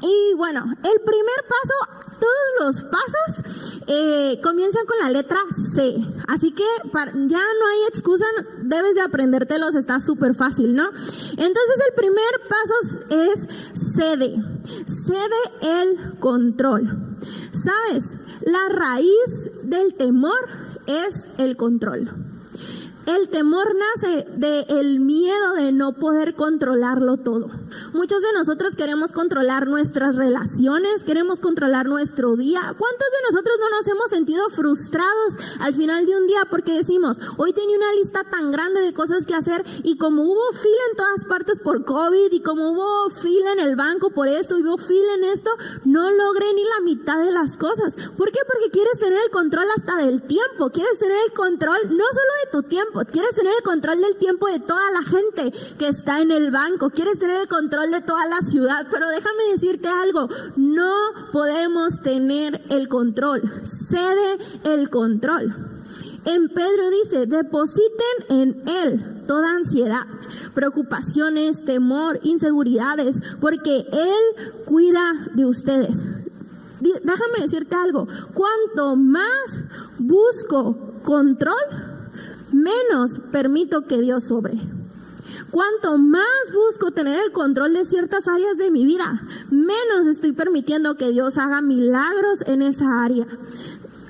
Y 0.00 0.34
bueno, 0.34 0.64
el 0.64 1.00
primer 1.00 1.44
paso, 1.48 2.08
todos 2.20 2.60
los 2.60 2.82
pasos 2.82 3.82
eh, 3.86 4.40
comienzan 4.42 4.86
con 4.86 4.98
la 4.98 5.10
letra 5.10 5.40
C. 5.74 5.94
Así 6.28 6.52
que 6.52 6.64
ya 6.92 7.38
no 7.38 7.66
hay 7.66 7.88
excusa, 7.88 8.26
debes 8.62 8.94
de 8.94 9.00
aprendértelos, 9.00 9.74
está 9.74 9.98
súper 9.98 10.34
fácil, 10.34 10.74
¿no? 10.74 10.86
Entonces 10.88 11.76
el 11.88 11.94
primer 11.96 12.32
paso 12.48 12.74
es 13.10 13.48
cede, 13.72 14.36
cede 14.86 15.80
el 15.80 16.18
control. 16.18 17.16
¿Sabes? 17.50 18.18
La 18.42 18.68
raíz 18.68 19.50
del 19.62 19.94
temor 19.94 20.48
es 20.86 21.26
el 21.38 21.56
control. 21.56 22.27
El 23.08 23.30
temor 23.30 23.74
nace 23.74 24.26
del 24.36 25.00
miedo 25.00 25.54
de 25.54 25.72
no 25.72 25.94
poder 25.94 26.34
controlarlo 26.34 27.16
todo. 27.16 27.48
Muchos 27.94 28.20
de 28.20 28.34
nosotros 28.34 28.76
queremos 28.76 29.12
controlar 29.12 29.66
nuestras 29.66 30.16
relaciones, 30.16 31.04
queremos 31.04 31.40
controlar 31.40 31.86
nuestro 31.86 32.36
día. 32.36 32.60
¿Cuántos 32.60 33.08
de 33.08 33.30
nosotros 33.30 33.56
no 33.58 33.70
nos 33.70 33.88
hemos 33.88 34.10
sentido 34.10 34.50
frustrados 34.50 35.36
al 35.60 35.72
final 35.72 36.04
de 36.04 36.18
un 36.18 36.26
día 36.26 36.40
porque 36.50 36.72
decimos, 36.72 37.18
hoy 37.38 37.54
tenía 37.54 37.78
una 37.78 37.94
lista 37.94 38.24
tan 38.24 38.52
grande 38.52 38.82
de 38.82 38.92
cosas 38.92 39.24
que 39.24 39.34
hacer 39.34 39.64
y 39.84 39.96
como 39.96 40.24
hubo 40.24 40.52
fila 40.52 40.82
en 40.90 40.96
todas 40.98 41.24
partes 41.24 41.60
por 41.60 41.86
COVID 41.86 42.30
y 42.30 42.42
como 42.42 42.72
hubo 42.72 43.08
fila 43.08 43.52
en 43.54 43.60
el 43.60 43.74
banco 43.74 44.10
por 44.10 44.28
esto 44.28 44.58
y 44.58 44.62
hubo 44.64 44.76
fila 44.76 45.14
en 45.14 45.24
esto, 45.24 45.50
no 45.86 46.10
logré 46.10 46.52
ni 46.52 46.62
la 46.62 46.80
mitad 46.84 47.24
de 47.24 47.32
las 47.32 47.56
cosas. 47.56 47.94
¿Por 48.18 48.30
qué? 48.32 48.40
Porque 48.46 48.70
quieres 48.70 48.98
tener 48.98 49.18
el 49.24 49.30
control 49.30 49.64
hasta 49.74 49.96
del 49.96 50.20
tiempo, 50.20 50.68
quieres 50.68 50.98
tener 50.98 51.16
el 51.26 51.32
control 51.32 51.78
no 51.88 52.04
solo 52.04 52.32
de 52.44 52.50
tu 52.52 52.62
tiempo, 52.68 52.97
quieres 53.04 53.34
tener 53.34 53.52
el 53.56 53.62
control 53.62 54.00
del 54.00 54.16
tiempo 54.16 54.46
de 54.48 54.60
toda 54.60 54.90
la 54.90 55.02
gente 55.02 55.52
que 55.78 55.88
está 55.88 56.20
en 56.20 56.30
el 56.30 56.50
banco, 56.50 56.90
quieres 56.90 57.18
tener 57.18 57.40
el 57.40 57.48
control 57.48 57.90
de 57.90 58.00
toda 58.00 58.26
la 58.26 58.40
ciudad, 58.40 58.86
pero 58.90 59.08
déjame 59.08 59.50
decirte 59.52 59.88
algo, 59.88 60.28
no 60.56 60.94
podemos 61.32 62.02
tener 62.02 62.60
el 62.70 62.88
control, 62.88 63.42
cede 63.64 64.38
el 64.64 64.90
control. 64.90 65.54
En 66.24 66.48
Pedro 66.48 66.90
dice, 66.90 67.26
depositen 67.26 68.16
en 68.28 68.62
Él 68.68 69.24
toda 69.26 69.50
ansiedad, 69.50 70.06
preocupaciones, 70.54 71.64
temor, 71.64 72.18
inseguridades, 72.22 73.20
porque 73.40 73.86
Él 73.92 74.52
cuida 74.64 75.12
de 75.34 75.46
ustedes. 75.46 76.08
Déjame 76.80 77.40
decirte 77.42 77.74
algo, 77.76 78.06
cuanto 78.34 78.96
más 78.96 79.62
busco 79.98 80.76
control, 81.02 81.54
menos 82.62 83.20
permito 83.30 83.86
que 83.86 84.00
Dios 84.00 84.24
sobre. 84.24 84.58
Cuanto 85.50 85.96
más 85.96 86.52
busco 86.52 86.90
tener 86.90 87.16
el 87.24 87.32
control 87.32 87.72
de 87.72 87.84
ciertas 87.84 88.28
áreas 88.28 88.58
de 88.58 88.70
mi 88.70 88.84
vida, 88.84 89.22
menos 89.50 90.06
estoy 90.06 90.32
permitiendo 90.32 90.96
que 90.96 91.10
Dios 91.10 91.38
haga 91.38 91.62
milagros 91.62 92.42
en 92.46 92.60
esa 92.60 93.02
área. 93.02 93.26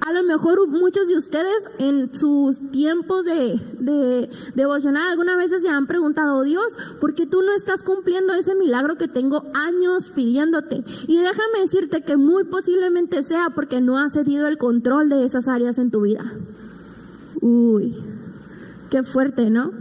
A 0.04 0.12
lo 0.12 0.22
mejor 0.22 0.66
muchos 0.66 1.06
de 1.08 1.16
ustedes 1.16 1.64
en 1.78 2.16
sus 2.16 2.70
tiempos 2.72 3.24
de, 3.24 3.60
de 3.78 4.30
devocional 4.54 5.10
algunas 5.10 5.36
veces 5.36 5.62
se 5.62 5.68
han 5.68 5.86
preguntado, 5.86 6.42
Dios, 6.42 6.76
¿por 7.00 7.14
qué 7.14 7.26
tú 7.26 7.42
no 7.42 7.52
estás 7.54 7.82
cumpliendo 7.82 8.32
ese 8.32 8.54
milagro 8.54 8.96
que 8.96 9.06
tengo 9.06 9.44
años 9.54 10.10
pidiéndote? 10.10 10.82
Y 11.06 11.18
déjame 11.18 11.60
decirte 11.60 12.02
que 12.02 12.16
muy 12.16 12.44
posiblemente 12.44 13.22
sea 13.22 13.50
porque 13.54 13.80
no 13.80 13.98
has 13.98 14.14
cedido 14.14 14.48
el 14.48 14.56
control 14.56 15.08
de 15.08 15.24
esas 15.24 15.46
áreas 15.46 15.78
en 15.78 15.90
tu 15.90 16.00
vida. 16.00 16.24
Uy. 17.40 18.07
Qué 18.90 19.02
fuerte, 19.02 19.50
¿no? 19.50 19.72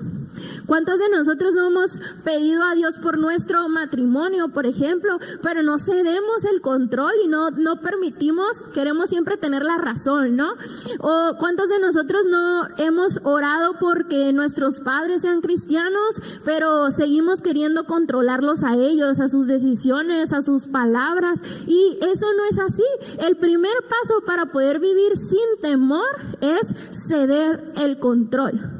¿Cuántos 0.65 0.99
de 0.99 1.09
nosotros 1.09 1.55
no 1.55 1.67
hemos 1.67 2.01
pedido 2.25 2.61
a 2.63 2.75
Dios 2.75 2.97
por 2.97 3.17
nuestro 3.17 3.69
matrimonio, 3.69 4.49
por 4.49 4.65
ejemplo, 4.65 5.17
pero 5.41 5.63
no 5.63 5.79
cedemos 5.79 6.43
el 6.43 6.61
control 6.61 7.13
y 7.23 7.27
no, 7.27 7.51
no 7.51 7.79
permitimos, 7.79 8.63
queremos 8.73 9.09
siempre 9.09 9.37
tener 9.37 9.63
la 9.63 9.77
razón, 9.77 10.35
¿no? 10.35 10.53
O 10.99 11.37
cuántos 11.39 11.69
de 11.69 11.79
nosotros 11.79 12.23
no 12.29 12.67
hemos 12.77 13.21
orado 13.23 13.77
porque 13.79 14.33
nuestros 14.33 14.81
padres 14.81 15.21
sean 15.21 15.39
cristianos, 15.41 16.21
pero 16.43 16.91
seguimos 16.91 17.41
queriendo 17.41 17.85
controlarlos 17.85 18.63
a 18.63 18.75
ellos, 18.75 19.21
a 19.21 19.29
sus 19.29 19.47
decisiones, 19.47 20.33
a 20.33 20.41
sus 20.41 20.67
palabras, 20.67 21.39
y 21.65 21.97
eso 22.01 22.27
no 22.33 22.43
es 22.51 22.59
así. 22.59 22.83
El 23.25 23.37
primer 23.37 23.73
paso 23.83 24.21
para 24.25 24.47
poder 24.47 24.79
vivir 24.79 25.15
sin 25.15 25.61
temor 25.61 26.05
es 26.41 26.75
ceder 27.07 27.73
el 27.77 27.99
control. 27.99 28.76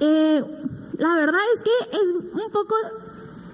Eh, 0.00 0.44
la 0.98 1.14
verdad 1.16 1.40
es 1.54 1.62
que 1.62 1.96
es 1.96 2.12
un 2.32 2.50
poco, 2.50 2.74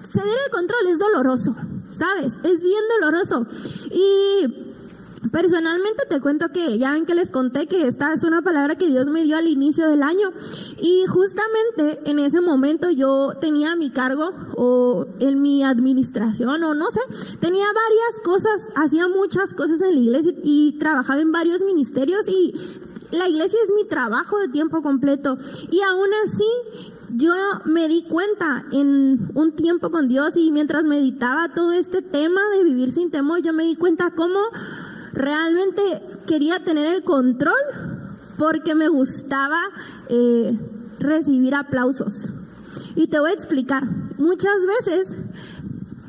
ceder 0.03 0.37
el 0.45 0.51
control 0.51 0.87
es 0.87 0.99
doloroso, 0.99 1.55
¿sabes? 1.89 2.39
Es 2.43 2.61
bien 2.61 2.83
doloroso. 2.99 3.45
Y 3.91 4.73
Personalmente 5.31 6.05
te 6.07 6.19
cuento 6.19 6.49
que 6.49 6.77
ya 6.77 6.91
ven 6.91 7.05
que 7.05 7.15
les 7.15 7.31
conté 7.31 7.65
que 7.67 7.87
esta 7.87 8.13
es 8.13 8.23
una 8.23 8.41
palabra 8.41 8.75
que 8.75 8.87
Dios 8.87 9.09
me 9.09 9.23
dio 9.23 9.37
al 9.37 9.47
inicio 9.47 9.87
del 9.87 10.03
año 10.03 10.31
y 10.77 11.05
justamente 11.07 12.01
en 12.05 12.19
ese 12.19 12.41
momento 12.41 12.91
yo 12.91 13.33
tenía 13.39 13.75
mi 13.75 13.89
cargo 13.89 14.29
o 14.55 15.07
en 15.19 15.41
mi 15.41 15.63
administración 15.63 16.63
o 16.63 16.73
no 16.73 16.91
sé, 16.91 16.99
tenía 17.39 17.65
varias 17.65 18.21
cosas, 18.23 18.69
hacía 18.75 19.07
muchas 19.07 19.53
cosas 19.53 19.81
en 19.81 19.95
la 19.95 20.01
iglesia 20.01 20.33
y 20.43 20.73
trabajaba 20.77 21.21
en 21.21 21.31
varios 21.31 21.61
ministerios 21.61 22.27
y 22.27 22.53
la 23.13 23.29
iglesia 23.29 23.59
es 23.63 23.73
mi 23.75 23.87
trabajo 23.87 24.39
de 24.39 24.49
tiempo 24.49 24.81
completo. 24.81 25.37
Y 25.71 25.81
aún 25.81 26.09
así, 26.25 26.47
yo 27.15 27.31
me 27.65 27.87
di 27.87 28.03
cuenta 28.03 28.65
en 28.71 29.29
un 29.35 29.55
tiempo 29.55 29.91
con 29.91 30.07
Dios 30.07 30.35
y 30.35 30.51
mientras 30.51 30.83
meditaba 30.83 31.53
todo 31.53 31.71
este 31.71 32.01
tema 32.01 32.41
de 32.57 32.63
vivir 32.63 32.91
sin 32.91 33.11
temor, 33.11 33.41
yo 33.41 33.53
me 33.53 33.63
di 33.63 33.75
cuenta 33.75 34.11
cómo 34.11 34.39
realmente 35.13 35.81
quería 36.25 36.63
tener 36.63 36.91
el 36.93 37.03
control 37.03 37.53
porque 38.37 38.73
me 38.73 38.87
gustaba 38.87 39.61
eh, 40.09 40.57
recibir 40.99 41.53
aplausos. 41.53 42.29
Y 42.95 43.07
te 43.07 43.19
voy 43.19 43.29
a 43.29 43.33
explicar, 43.33 43.83
muchas 44.17 44.65
veces 44.65 45.17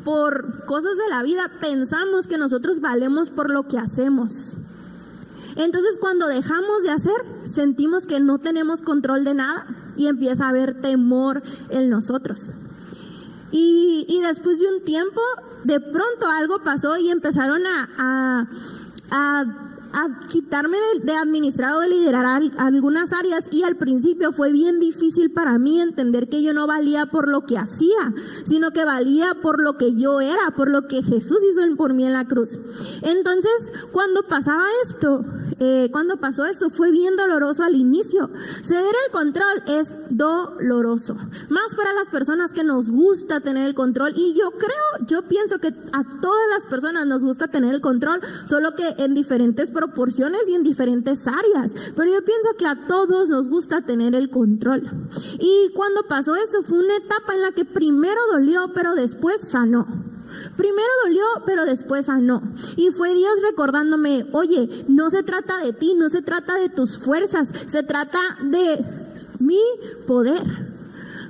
por 0.05 0.65
cosas 0.65 0.97
de 0.97 1.09
la 1.11 1.23
vida 1.23 1.51
pensamos 1.61 2.27
que 2.27 2.39
nosotros 2.39 2.81
valemos 2.81 3.31
por 3.31 3.51
lo 3.51 3.69
que 3.69 3.79
hacemos. 3.79 4.59
Entonces 5.57 5.99
cuando 6.01 6.27
dejamos 6.27 6.83
de 6.83 6.91
hacer, 6.91 7.25
sentimos 7.45 8.07
que 8.07 8.21
no 8.21 8.39
tenemos 8.39 8.83
control 8.83 9.25
de 9.25 9.35
nada 9.35 9.67
y 9.97 10.09
empieza 10.09 10.47
a 10.47 10.49
haber 10.49 10.81
temor 10.81 11.43
en 11.71 11.91
nosotros. 11.91 12.53
Y, 13.57 14.21
después 14.23 14.59
de 14.59 14.67
un 14.67 14.85
tiempo, 14.85 15.21
de 15.63 15.79
pronto 15.79 16.27
algo 16.41 16.65
pasó 16.65 16.97
y 16.97 17.11
empezaron 17.11 17.63
a 17.67 18.49
a 19.11 19.45
quitarme 20.29 20.79
de, 21.03 21.13
administrar 21.15 21.75
o 21.75 21.81
de 21.81 21.89
liderar 21.89 22.27
algunas 22.59 23.13
áreas 23.13 23.49
y 23.53 23.63
al 23.63 23.77
principio 23.77 24.33
fue 24.33 24.53
bien 24.53 24.81
difícil 24.81 25.31
para 25.31 25.59
mí 25.59 25.81
entender 25.81 26.29
que 26.29 26.43
yo 26.43 26.53
no 26.53 26.67
valía 26.67 27.07
por 27.07 27.29
lo 27.29 27.47
que 27.47 27.57
hacía, 27.59 28.15
sino 28.45 28.73
que 28.73 28.85
valía 28.85 29.35
por 29.43 29.63
lo 29.63 29.79
que 29.79 29.95
yo 29.95 30.21
era, 30.21 30.51
por 30.57 30.71
lo 30.71 30.89
que 30.89 31.03
Jesús 31.03 31.39
hizo 31.51 31.65
por 31.77 31.95
mí 31.95 32.05
en 32.05 32.13
la 32.13 32.27
cruz. 32.27 32.59
Entonces, 33.03 33.73
cuando 33.93 34.25
pasaba 34.25 34.65
esto, 34.85 35.25
eh, 35.61 35.89
cuando 35.91 36.19
pasó 36.19 36.45
esto, 36.45 36.69
fue 36.69 36.91
bien 36.91 37.17
doloroso 37.17 37.63
al 37.63 37.75
inicio. 37.75 38.31
Ceder 38.63 38.95
el 39.07 39.13
control 39.13 39.63
es 39.69 39.95
doloroso, 40.11 41.15
más 41.49 41.75
para 41.77 41.93
las 41.93 42.11
personas 42.11 42.53
que 42.53 42.65
nos 42.65 42.91
gusta 42.91 43.41
tener 43.41 43.67
el 43.67 43.75
control 43.75 44.13
y 44.17 44.35
yo 44.35 44.51
creo, 44.53 45.07
yo 45.07 45.23
pienso 45.23 45.59
que 45.59 45.69
a 45.69 46.05
todas 46.21 46.49
las 46.51 46.67
personas 46.67 47.07
nos 47.07 47.25
gusta 47.25 47.49
tener 47.49 47.75
el 47.75 47.81
control, 47.81 48.21
solo 48.45 48.75
que 48.75 48.95
en 48.99 49.15
diferentes 49.15 49.71
proporciones 49.71 49.84
y 50.49 50.55
en 50.55 50.63
diferentes 50.63 51.27
áreas. 51.27 51.73
Pero 51.97 52.13
yo 52.13 52.25
pienso 52.25 52.57
que 52.59 52.67
a 52.67 52.87
todos 52.87 53.29
nos 53.29 53.49
gusta 53.49 53.83
tener 53.83 54.15
el 54.15 54.31
control. 54.31 54.83
Y 55.39 55.71
cuando 55.75 56.05
pasó 56.05 56.35
esto 56.35 56.63
fue 56.63 56.79
una 56.79 56.97
etapa 56.97 57.35
en 57.35 57.43
la 57.43 57.53
que 57.53 57.65
primero 57.65 58.21
dolió, 58.33 58.73
pero 58.75 58.95
después 58.95 59.41
sanó. 59.41 59.87
Primero 60.57 60.89
dolió, 61.05 61.25
pero 61.47 61.65
después 61.65 62.07
sanó. 62.07 62.43
Y 62.77 62.91
fue 62.91 63.15
Dios 63.15 63.33
recordándome, 63.43 64.27
oye, 64.33 64.85
no 64.89 65.11
se 65.11 65.23
trata 65.23 65.59
de 65.59 65.73
ti, 65.73 65.95
no 65.97 66.09
se 66.09 66.23
trata 66.23 66.55
de 66.55 66.69
tus 66.69 66.99
fuerzas, 66.99 67.49
se 67.67 67.83
trata 67.83 68.19
de 68.43 68.85
mi 69.39 69.61
poder. 70.07 70.74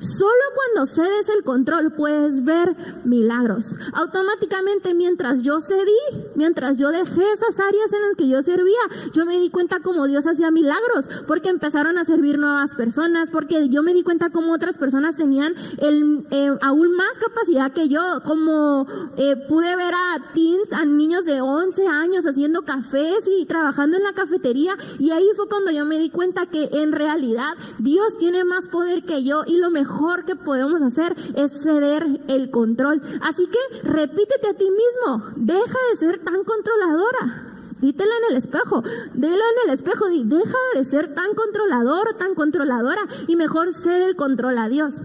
Solo 0.05 0.45
cuando 0.55 0.85
cedes 0.85 1.31
el 1.35 1.43
control 1.45 1.93
puedes 1.93 2.45
ver 2.45 2.77
milagros. 3.05 3.79
Automáticamente 3.95 4.93
mientras 4.93 5.41
yo 5.41 5.61
cedí, 5.61 6.27
mientras 6.35 6.79
yo 6.79 6.91
dejé 6.91 7.23
esas 7.33 7.59
áreas 7.59 7.91
en 7.91 8.03
las 8.03 8.17
que 8.17 8.29
yo 8.29 8.43
servía, 8.43 8.81
yo 9.15 9.25
me 9.25 9.41
di 9.41 9.49
cuenta 9.49 9.81
cómo 9.81 10.07
Dios 10.07 10.27
hacía 10.27 10.51
milagros, 10.51 11.07
porque 11.27 11.49
empezaron 11.49 11.97
a 11.97 12.05
servir 12.05 12.39
nuevas 12.39 12.75
personas, 12.75 13.31
porque 13.31 13.71
yo 13.71 13.83
me 13.83 13.95
di 13.95 14.03
cuenta 14.03 14.29
cómo 14.29 14.53
otras 14.53 14.77
personas 14.77 15.17
tenían 15.17 15.55
el, 15.79 16.27
eh, 16.31 16.51
aún 16.61 16.95
más 16.97 17.17
capacidad 17.19 17.73
que 17.73 17.89
yo, 17.89 18.03
como 18.27 18.87
eh, 19.17 19.37
pude 19.49 19.75
ver 19.75 19.95
a 19.95 20.35
teens, 20.35 20.71
a 20.75 20.85
niños 20.85 21.25
de 21.25 21.41
11 21.41 21.87
años 21.87 22.27
haciendo 22.27 22.63
cafés 22.63 23.23
y 23.27 23.47
trabajando 23.47 23.97
en 23.97 24.03
la 24.03 24.13
cafetería, 24.13 24.77
y 24.99 25.13
ahí 25.13 25.29
fue 25.35 25.49
cuando 25.49 25.71
yo 25.71 25.87
me 25.87 25.99
di 25.99 26.11
cuenta 26.11 26.45
que 26.45 26.69
en 26.73 26.93
realidad 26.93 27.55
Dios 27.79 28.19
tiene 28.19 28.45
más 28.45 28.67
poder 28.67 29.05
que 29.05 29.25
yo 29.25 29.45
y 29.47 29.57
lo 29.57 29.71
mejor 29.71 29.94
mejor 29.95 30.25
que 30.25 30.35
podemos 30.35 30.83
hacer 30.83 31.15
es 31.37 31.53
ceder 31.63 32.05
el 32.29 32.51
control. 32.51 33.01
Así 33.23 33.47
que 33.47 33.89
repítete 33.89 34.49
a 34.49 34.55
ti 34.55 34.69
mismo, 34.69 35.25
deja 35.37 35.79
de 35.91 35.97
ser 35.97 36.19
tan 36.19 36.43
controladora. 36.45 37.51
Dítelo 37.81 38.11
en 38.23 38.33
el 38.33 38.37
espejo, 38.39 38.83
dilo 39.13 39.35
en 39.35 39.69
el 39.69 39.75
espejo, 39.75 40.07
deja 40.09 40.59
de 40.75 40.85
ser 40.85 41.15
tan 41.15 41.35
controlador, 41.35 42.15
tan 42.15 42.35
controladora 42.35 43.03
y 43.29 43.37
mejor 43.37 43.73
cede 43.73 44.07
el 44.07 44.17
control 44.17 44.59
a 44.59 44.69
Dios. 44.69 45.01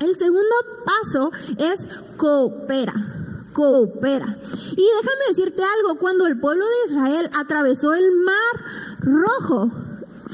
El 0.00 0.16
segundo 0.16 0.54
paso 0.84 1.30
es 1.58 1.88
coopera 2.16 2.94
coopera. 3.52 4.36
Y 4.72 4.84
déjame 5.00 5.28
decirte 5.28 5.62
algo, 5.62 5.96
cuando 6.00 6.26
el 6.26 6.40
pueblo 6.40 6.64
de 6.66 6.92
Israel 6.92 7.30
atravesó 7.38 7.94
el 7.94 8.10
mar 8.16 8.64
rojo, 8.98 9.70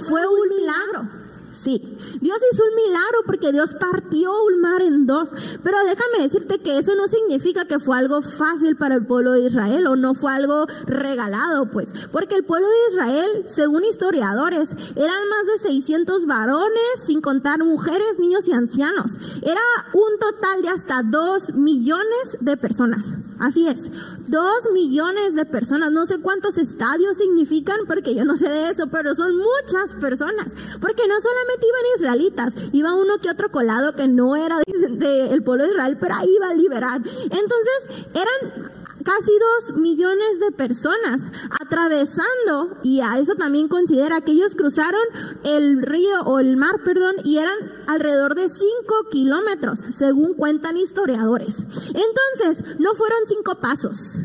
fue 0.08 0.26
un 0.26 0.48
milagro. 0.48 1.19
Sí, 1.62 1.78
Dios 2.22 2.38
hizo 2.52 2.62
un 2.64 2.74
milagro 2.74 3.18
porque 3.26 3.52
Dios 3.52 3.74
partió 3.74 4.32
un 4.44 4.62
mar 4.62 4.80
en 4.80 5.06
dos. 5.06 5.28
Pero 5.62 5.76
déjame 5.84 6.22
decirte 6.22 6.58
que 6.58 6.78
eso 6.78 6.94
no 6.94 7.06
significa 7.06 7.66
que 7.66 7.78
fue 7.78 7.98
algo 7.98 8.22
fácil 8.22 8.76
para 8.76 8.94
el 8.94 9.04
pueblo 9.04 9.32
de 9.32 9.40
Israel 9.40 9.86
o 9.86 9.94
no 9.94 10.14
fue 10.14 10.32
algo 10.32 10.64
regalado, 10.86 11.66
pues. 11.70 11.92
Porque 12.12 12.34
el 12.34 12.44
pueblo 12.44 12.66
de 12.66 12.94
Israel, 12.94 13.44
según 13.46 13.84
historiadores, 13.84 14.70
eran 14.96 15.28
más 15.28 15.46
de 15.52 15.68
600 15.68 16.24
varones, 16.24 17.04
sin 17.04 17.20
contar 17.20 17.62
mujeres, 17.62 18.18
niños 18.18 18.48
y 18.48 18.52
ancianos. 18.52 19.18
Era 19.42 19.60
un 19.92 20.18
total 20.18 20.62
de 20.62 20.68
hasta 20.70 21.02
2 21.02 21.56
millones 21.56 22.38
de 22.40 22.56
personas. 22.56 23.12
Así 23.38 23.66
es, 23.66 23.90
2 24.28 24.72
millones 24.72 25.34
de 25.34 25.44
personas. 25.44 25.90
No 25.92 26.06
sé 26.06 26.20
cuántos 26.20 26.56
estadios 26.56 27.16
significan 27.16 27.80
porque 27.86 28.14
yo 28.14 28.24
no 28.24 28.36
sé 28.36 28.48
de 28.48 28.70
eso, 28.70 28.86
pero 28.88 29.14
son 29.14 29.32
muchas 29.36 29.94
personas. 30.00 30.46
Porque 30.80 31.08
no 31.08 31.14
solamente 31.20 31.49
iban 31.56 31.96
israelitas, 31.96 32.54
iba 32.72 32.94
uno 32.94 33.18
que 33.20 33.30
otro 33.30 33.50
colado 33.50 33.94
que 33.94 34.08
no 34.08 34.36
era 34.36 34.58
del 34.88 35.42
pueblo 35.42 35.64
de 35.64 35.70
Israel, 35.70 35.98
pero 36.00 36.14
ahí 36.14 36.34
iba 36.34 36.48
a 36.48 36.54
liberar. 36.54 37.00
Entonces 37.24 38.06
eran 38.14 38.70
casi 39.04 39.32
dos 39.38 39.78
millones 39.78 40.40
de 40.40 40.52
personas 40.52 41.22
atravesando, 41.60 42.76
y 42.82 43.00
a 43.00 43.18
eso 43.18 43.34
también 43.34 43.68
considera 43.68 44.20
que 44.20 44.32
ellos 44.32 44.54
cruzaron 44.54 45.02
el 45.44 45.82
río 45.82 46.20
o 46.26 46.38
el 46.38 46.56
mar, 46.56 46.82
perdón, 46.84 47.16
y 47.24 47.38
eran 47.38 47.56
alrededor 47.86 48.34
de 48.34 48.48
cinco 48.48 49.08
kilómetros, 49.10 49.86
según 49.90 50.34
cuentan 50.34 50.76
historiadores. 50.76 51.64
Entonces, 51.88 52.78
no 52.78 52.94
fueron 52.94 53.18
cinco 53.26 53.56
pasos. 53.56 54.22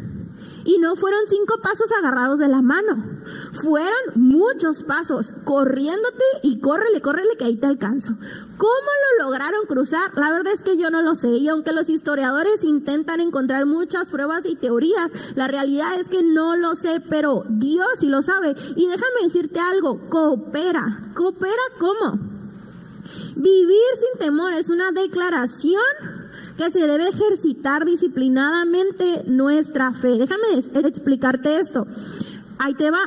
Y 0.66 0.80
no 0.80 0.96
fueron 0.96 1.22
cinco 1.28 1.60
pasos 1.62 1.92
agarrados 1.98 2.40
de 2.40 2.48
la 2.48 2.62
mano. 2.62 3.04
Fueron 3.62 3.92
muchos 4.16 4.84
pasos, 4.84 5.34
corriéndote 5.44 6.26
y 6.42 6.60
córrele, 6.60 7.02
córrele 7.02 7.38
que 7.38 7.46
ahí 7.46 7.56
te 7.56 7.68
alcanzo. 7.68 8.14
¿Cómo 8.58 8.90
lo 9.20 9.26
lograron 9.26 9.66
cruzar? 9.68 10.12
La 10.16 10.32
verdad 10.32 10.54
es 10.54 10.64
que 10.64 10.78
yo 10.78 10.90
no 10.90 11.04
lo 11.04 11.16
sé. 11.16 11.30
Y 11.30 11.48
aunque 11.50 11.72
los 11.72 11.90
historiadores 11.90 12.64
intentan 12.64 13.22
encontrar 13.22 13.68
muchas 13.68 14.10
pruebas 14.10 14.46
y 14.46 14.56
teorías, 14.56 15.12
la 15.36 15.48
realidad 15.48 16.00
es 16.00 16.10
que 16.10 16.24
no 16.24 16.56
lo 16.56 16.74
sé, 16.74 17.00
pero 17.10 17.46
Dios 17.48 17.88
sí 18.00 18.08
lo 18.08 18.24
sabe. 18.24 18.56
Y 18.76 18.88
déjame 18.88 19.24
decirte 19.24 19.60
algo, 19.60 20.00
coopera. 20.10 21.00
¿Coopera 21.14 21.64
cómo? 21.78 22.20
Vivir 23.36 23.92
sin 24.00 24.20
temor 24.20 24.54
es 24.54 24.70
una 24.70 24.92
declaración 24.92 25.82
que 26.58 26.72
se 26.72 26.88
debe 26.88 27.10
ejercitar 27.10 27.86
disciplinadamente 27.86 29.24
nuestra 29.28 29.94
fe. 29.94 30.18
Déjame 30.18 30.88
explicarte 30.88 31.60
esto. 31.60 31.86
Ahí 32.60 32.74
te 32.74 32.90
va. 32.90 33.04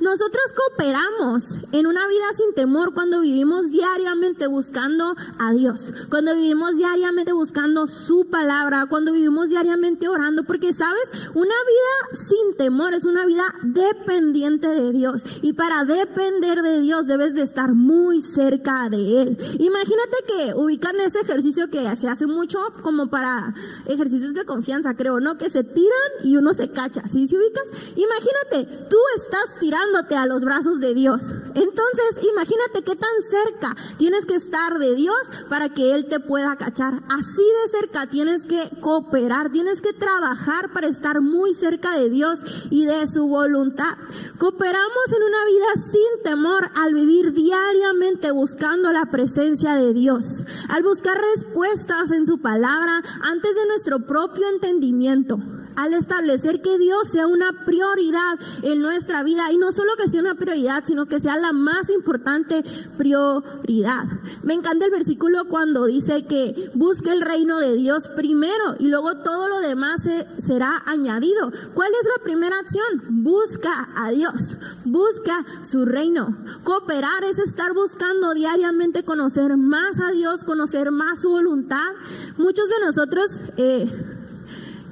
Nosotros 0.00 0.44
cooperamos 0.54 1.58
en 1.72 1.86
una 1.86 2.06
vida 2.06 2.24
sin 2.34 2.54
temor 2.54 2.94
cuando 2.94 3.20
vivimos 3.20 3.70
diariamente 3.70 4.46
buscando 4.46 5.16
a 5.38 5.52
Dios, 5.52 5.92
cuando 6.08 6.34
vivimos 6.34 6.76
diariamente 6.76 7.32
buscando 7.32 7.86
su 7.86 8.26
palabra, 8.30 8.86
cuando 8.88 9.12
vivimos 9.12 9.48
diariamente 9.48 10.08
orando, 10.08 10.44
porque 10.44 10.72
sabes, 10.72 11.02
una 11.34 11.54
vida 11.54 12.18
sin 12.18 12.56
temor 12.56 12.94
es 12.94 13.04
una 13.04 13.26
vida 13.26 13.44
dependiente 13.62 14.68
de 14.68 14.92
Dios 14.92 15.24
y 15.42 15.52
para 15.52 15.84
depender 15.84 16.62
de 16.62 16.80
Dios 16.80 17.06
debes 17.06 17.34
de 17.34 17.42
estar 17.42 17.74
muy 17.74 18.22
cerca 18.22 18.88
de 18.88 19.22
Él. 19.22 19.38
Imagínate 19.58 20.16
que 20.26 20.54
ubican 20.54 20.98
ese 21.00 21.20
ejercicio 21.20 21.68
que 21.70 21.96
se 21.96 22.08
hace 22.08 22.26
mucho 22.26 22.58
como 22.82 23.08
para 23.08 23.54
ejercicios 23.86 24.34
de 24.34 24.44
confianza, 24.44 24.94
creo, 24.94 25.20
¿no? 25.20 25.36
Que 25.38 25.50
se 25.50 25.64
tiran 25.64 26.10
y 26.24 26.36
uno 26.36 26.52
se 26.52 26.70
cacha, 26.70 27.06
¿sí? 27.08 27.26
¿Sí 27.28 27.36
ubicas? 27.36 27.68
Imagínate, 27.96 28.86
tú 28.88 28.98
estás 29.16 29.58
tirándote 29.88 30.16
a 30.16 30.26
los 30.26 30.44
brazos 30.44 30.80
de 30.80 30.94
Dios. 30.94 31.32
Entonces, 31.54 32.24
imagínate 32.32 32.82
qué 32.84 32.96
tan 32.96 33.10
cerca 33.28 33.76
tienes 33.98 34.26
que 34.26 34.34
estar 34.34 34.78
de 34.78 34.94
Dios 34.94 35.16
para 35.48 35.68
que 35.70 35.94
Él 35.94 36.06
te 36.08 36.20
pueda 36.20 36.56
cachar. 36.56 37.02
Así 37.10 37.42
de 37.42 37.78
cerca 37.78 38.06
tienes 38.06 38.42
que 38.42 38.58
cooperar, 38.80 39.50
tienes 39.50 39.80
que 39.80 39.92
trabajar 39.92 40.72
para 40.72 40.88
estar 40.88 41.20
muy 41.20 41.54
cerca 41.54 41.96
de 41.96 42.10
Dios 42.10 42.44
y 42.70 42.84
de 42.84 43.06
su 43.06 43.28
voluntad. 43.28 43.96
Cooperamos 44.38 45.12
en 45.16 45.22
una 45.22 45.44
vida 45.44 45.90
sin 45.90 46.22
temor 46.24 46.70
al 46.76 46.94
vivir 46.94 47.32
diariamente 47.32 48.30
buscando 48.30 48.92
la 48.92 49.06
presencia 49.06 49.74
de 49.74 49.92
Dios, 49.94 50.44
al 50.68 50.82
buscar 50.82 51.18
respuestas 51.34 52.10
en 52.12 52.26
su 52.26 52.38
palabra 52.38 53.02
antes 53.22 53.54
de 53.54 53.66
nuestro 53.66 54.06
propio 54.06 54.48
entendimiento 54.48 55.38
al 55.78 55.94
establecer 55.94 56.60
que 56.60 56.76
Dios 56.76 57.08
sea 57.08 57.28
una 57.28 57.64
prioridad 57.64 58.36
en 58.62 58.80
nuestra 58.80 59.22
vida 59.22 59.52
y 59.52 59.58
no 59.58 59.70
solo 59.70 59.92
que 59.96 60.08
sea 60.10 60.20
una 60.20 60.34
prioridad, 60.34 60.82
sino 60.84 61.06
que 61.06 61.20
sea 61.20 61.38
la 61.38 61.52
más 61.52 61.88
importante 61.88 62.64
prioridad. 62.96 64.04
Me 64.42 64.54
encanta 64.54 64.86
el 64.86 64.90
versículo 64.90 65.44
cuando 65.44 65.86
dice 65.86 66.24
que 66.26 66.72
busque 66.74 67.12
el 67.12 67.20
reino 67.20 67.60
de 67.60 67.74
Dios 67.74 68.08
primero 68.08 68.74
y 68.80 68.88
luego 68.88 69.18
todo 69.18 69.46
lo 69.46 69.60
demás 69.60 70.02
será 70.38 70.82
añadido. 70.84 71.52
¿Cuál 71.74 71.92
es 71.92 72.08
la 72.16 72.24
primera 72.24 72.58
acción? 72.58 73.22
Busca 73.22 73.88
a 73.94 74.10
Dios, 74.10 74.56
busca 74.84 75.46
su 75.62 75.84
reino. 75.84 76.36
Cooperar 76.64 77.22
es 77.22 77.38
estar 77.38 77.72
buscando 77.72 78.34
diariamente 78.34 79.04
conocer 79.04 79.56
más 79.56 80.00
a 80.00 80.10
Dios, 80.10 80.42
conocer 80.42 80.90
más 80.90 81.20
su 81.20 81.30
voluntad. 81.30 81.92
Muchos 82.36 82.68
de 82.68 82.80
nosotros... 82.84 83.42
Eh, 83.56 84.16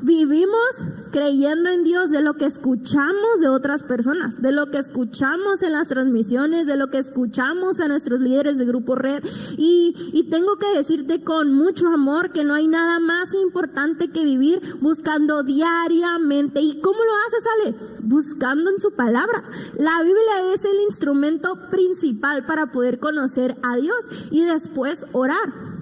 vivimos 0.06 0.86
creyendo 1.10 1.68
en 1.68 1.82
Dios 1.82 2.10
de 2.10 2.20
lo 2.20 2.34
que 2.34 2.44
escuchamos 2.44 3.40
de 3.40 3.48
otras 3.48 3.82
personas, 3.82 4.40
de 4.40 4.52
lo 4.52 4.70
que 4.70 4.78
escuchamos 4.78 5.62
en 5.62 5.72
las 5.72 5.88
transmisiones, 5.88 6.66
de 6.66 6.76
lo 6.76 6.90
que 6.90 6.98
escuchamos 6.98 7.80
a 7.80 7.88
nuestros 7.88 8.20
líderes 8.20 8.56
de 8.56 8.66
Grupo 8.66 8.94
Red. 8.94 9.24
Y, 9.56 9.94
y 10.12 10.30
tengo 10.30 10.56
que 10.56 10.76
decirte 10.76 11.24
con 11.24 11.52
mucho 11.52 11.88
amor 11.88 12.32
que 12.32 12.44
no 12.44 12.54
hay 12.54 12.68
nada 12.68 13.00
más 13.00 13.34
importante 13.34 14.08
que 14.08 14.24
vivir 14.24 14.60
buscando 14.80 15.42
diariamente. 15.42 16.60
¿Y 16.60 16.80
cómo 16.80 16.98
lo 16.98 17.12
haces, 17.26 17.46
Ale? 17.54 17.76
Buscando 18.04 18.70
en 18.70 18.78
su 18.78 18.92
palabra. 18.92 19.42
La 19.76 20.02
Biblia 20.02 20.54
es 20.54 20.64
el 20.64 20.80
instrumento 20.86 21.58
principal 21.70 22.46
para 22.46 22.70
poder 22.70 23.00
conocer 23.00 23.56
a 23.64 23.76
Dios 23.76 24.08
y 24.30 24.44
después 24.44 25.04
orar. 25.12 25.75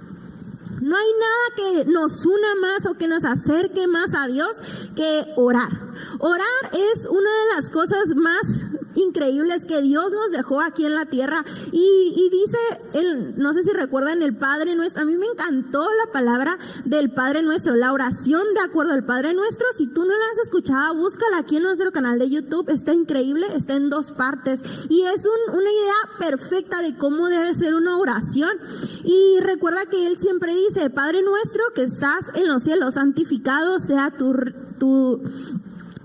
No 0.85 0.99
hay 0.99 1.07
nada 1.19 1.85
que 1.85 1.91
nos 1.91 2.27
una 2.27 2.55
más 2.57 2.85
o 2.85 2.93
que 2.93 3.09
nos 3.09 3.25
acerque 3.25 3.87
más 3.87 4.13
a 4.13 4.27
Dios 4.27 4.61
que 4.95 5.33
orar. 5.35 5.71
Orar 6.19 6.45
es 6.75 7.07
una 7.07 7.31
de 7.31 7.57
las 7.57 7.71
cosas 7.71 8.15
más 8.15 8.65
increíbles 8.95 9.67
que 9.67 9.83
Dios 9.83 10.13
nos 10.13 10.31
dejó 10.31 10.61
aquí 10.61 10.85
en 10.85 10.95
la 10.95 11.07
tierra. 11.07 11.45
Y, 11.73 12.31
dice, 12.31 12.59
el, 12.95 13.39
no 13.39 13.53
sé 13.53 13.63
si 13.63 13.71
recuerdan 13.71 14.23
el 14.23 14.37
Padre 14.37 14.75
Nuestro, 14.75 15.03
a 15.03 15.07
mí 15.07 15.17
me 15.17 15.27
encantó 15.27 15.81
la 15.83 16.13
palabra 16.13 16.59
del 16.85 17.13
Padre 17.13 17.43
Nuestro, 17.43 17.75
la 17.75 17.93
oración 17.93 18.43
de 18.55 18.61
acuerdo 18.61 18.93
al 18.93 19.05
Padre 19.05 19.35
Nuestro. 19.35 19.67
Si 19.77 19.87
tú 19.87 20.05
no 20.05 20.11
la 20.11 20.25
has 20.33 20.39
escuchado, 20.45 20.95
búscala 20.95 21.39
aquí 21.39 21.57
en 21.57 21.63
nuestro 21.65 21.93
canal 21.93 22.19
de 22.19 22.31
YouTube, 22.31 22.69
está 22.69 22.93
increíble, 22.93 23.47
está 23.55 23.75
en 23.75 23.91
dos 23.91 24.11
partes. 24.11 24.63
Y 24.89 25.03
es 25.03 25.27
una 25.49 25.71
idea 25.71 26.29
perfecta 26.29 26.83
de 26.83 26.97
cómo 26.97 27.29
debe 27.29 27.55
ser 27.55 27.75
una 27.75 27.99
oración. 27.99 28.59
Y 29.05 29.41
recuerda 29.41 29.87
que 29.91 30.07
Él 30.07 30.19
siempre 30.19 30.55
dice, 30.55 30.91
Padre 30.91 31.23
Nuestro 31.23 31.63
que 31.75 31.83
estás 31.83 32.25
en 32.35 32.49
los 32.49 32.63
cielos, 32.63 32.95
santificado 32.95 33.79
sea 33.79 34.11
tu, 34.11 34.35
tu 34.79 35.23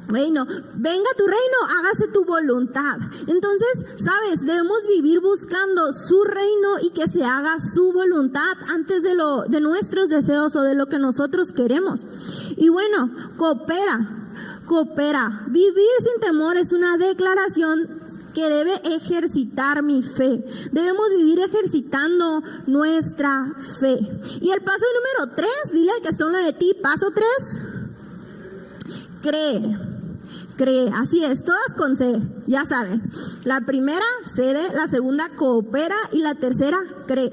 reino, 0.10 0.46
venga 0.76 1.10
tu 1.18 1.26
reino, 1.26 1.58
hágase 1.78 2.08
tu 2.08 2.26
voluntad. 2.26 2.98
Entonces, 3.28 3.86
sabes, 3.98 4.42
debemos 4.42 4.86
vivir 4.88 5.22
buscando 5.22 5.94
su 5.94 6.24
reino 6.24 6.80
y 6.82 6.90
que 6.90 7.08
se 7.08 7.24
haga 7.24 7.60
su 7.60 7.94
voluntad 7.94 8.58
antes 8.74 9.04
de 9.04 9.16
lo 9.16 9.44
de 9.44 9.62
nuestros 9.62 10.10
deseos 10.10 10.56
o 10.56 10.62
de 10.62 10.76
lo 10.76 10.88
que 10.88 10.98
nosotros 10.98 11.54
queremos. 11.54 12.06
Y 12.58 12.70
bueno, 12.70 13.12
coopera, 13.38 14.28
coopera. 14.66 15.46
Vivir 15.48 15.90
sin 16.04 16.22
temor 16.22 16.58
es 16.58 16.74
una 16.74 16.98
declaración 16.98 18.00
que 18.34 18.50
debe 18.50 18.74
ejercitar 18.96 19.82
mi 19.82 20.02
fe. 20.02 20.44
Debemos 20.72 21.10
vivir 21.18 21.40
ejercitando 21.40 22.44
nuestra 22.68 23.54
fe. 23.80 23.98
Y 24.42 24.52
el 24.52 24.62
paso 24.62 24.86
número 24.96 25.36
tres, 25.36 25.72
dile 25.72 25.92
que 26.04 26.16
son 26.16 26.32
la 26.32 26.40
de 26.40 26.54
ti. 26.54 26.76
Paso 26.82 27.12
tres, 27.12 27.62
cree 29.22 29.89
cree. 30.60 30.90
Así 30.94 31.24
es, 31.24 31.46
todas 31.46 31.74
con 31.78 31.96
C, 31.96 32.22
ya 32.46 32.66
saben. 32.66 33.02
La 33.46 33.62
primera 33.62 34.06
cede, 34.26 34.68
la 34.76 34.90
segunda 34.90 35.30
coopera 35.38 35.96
y 36.12 36.20
la 36.20 36.36
tercera 36.36 36.78
cree. 37.08 37.32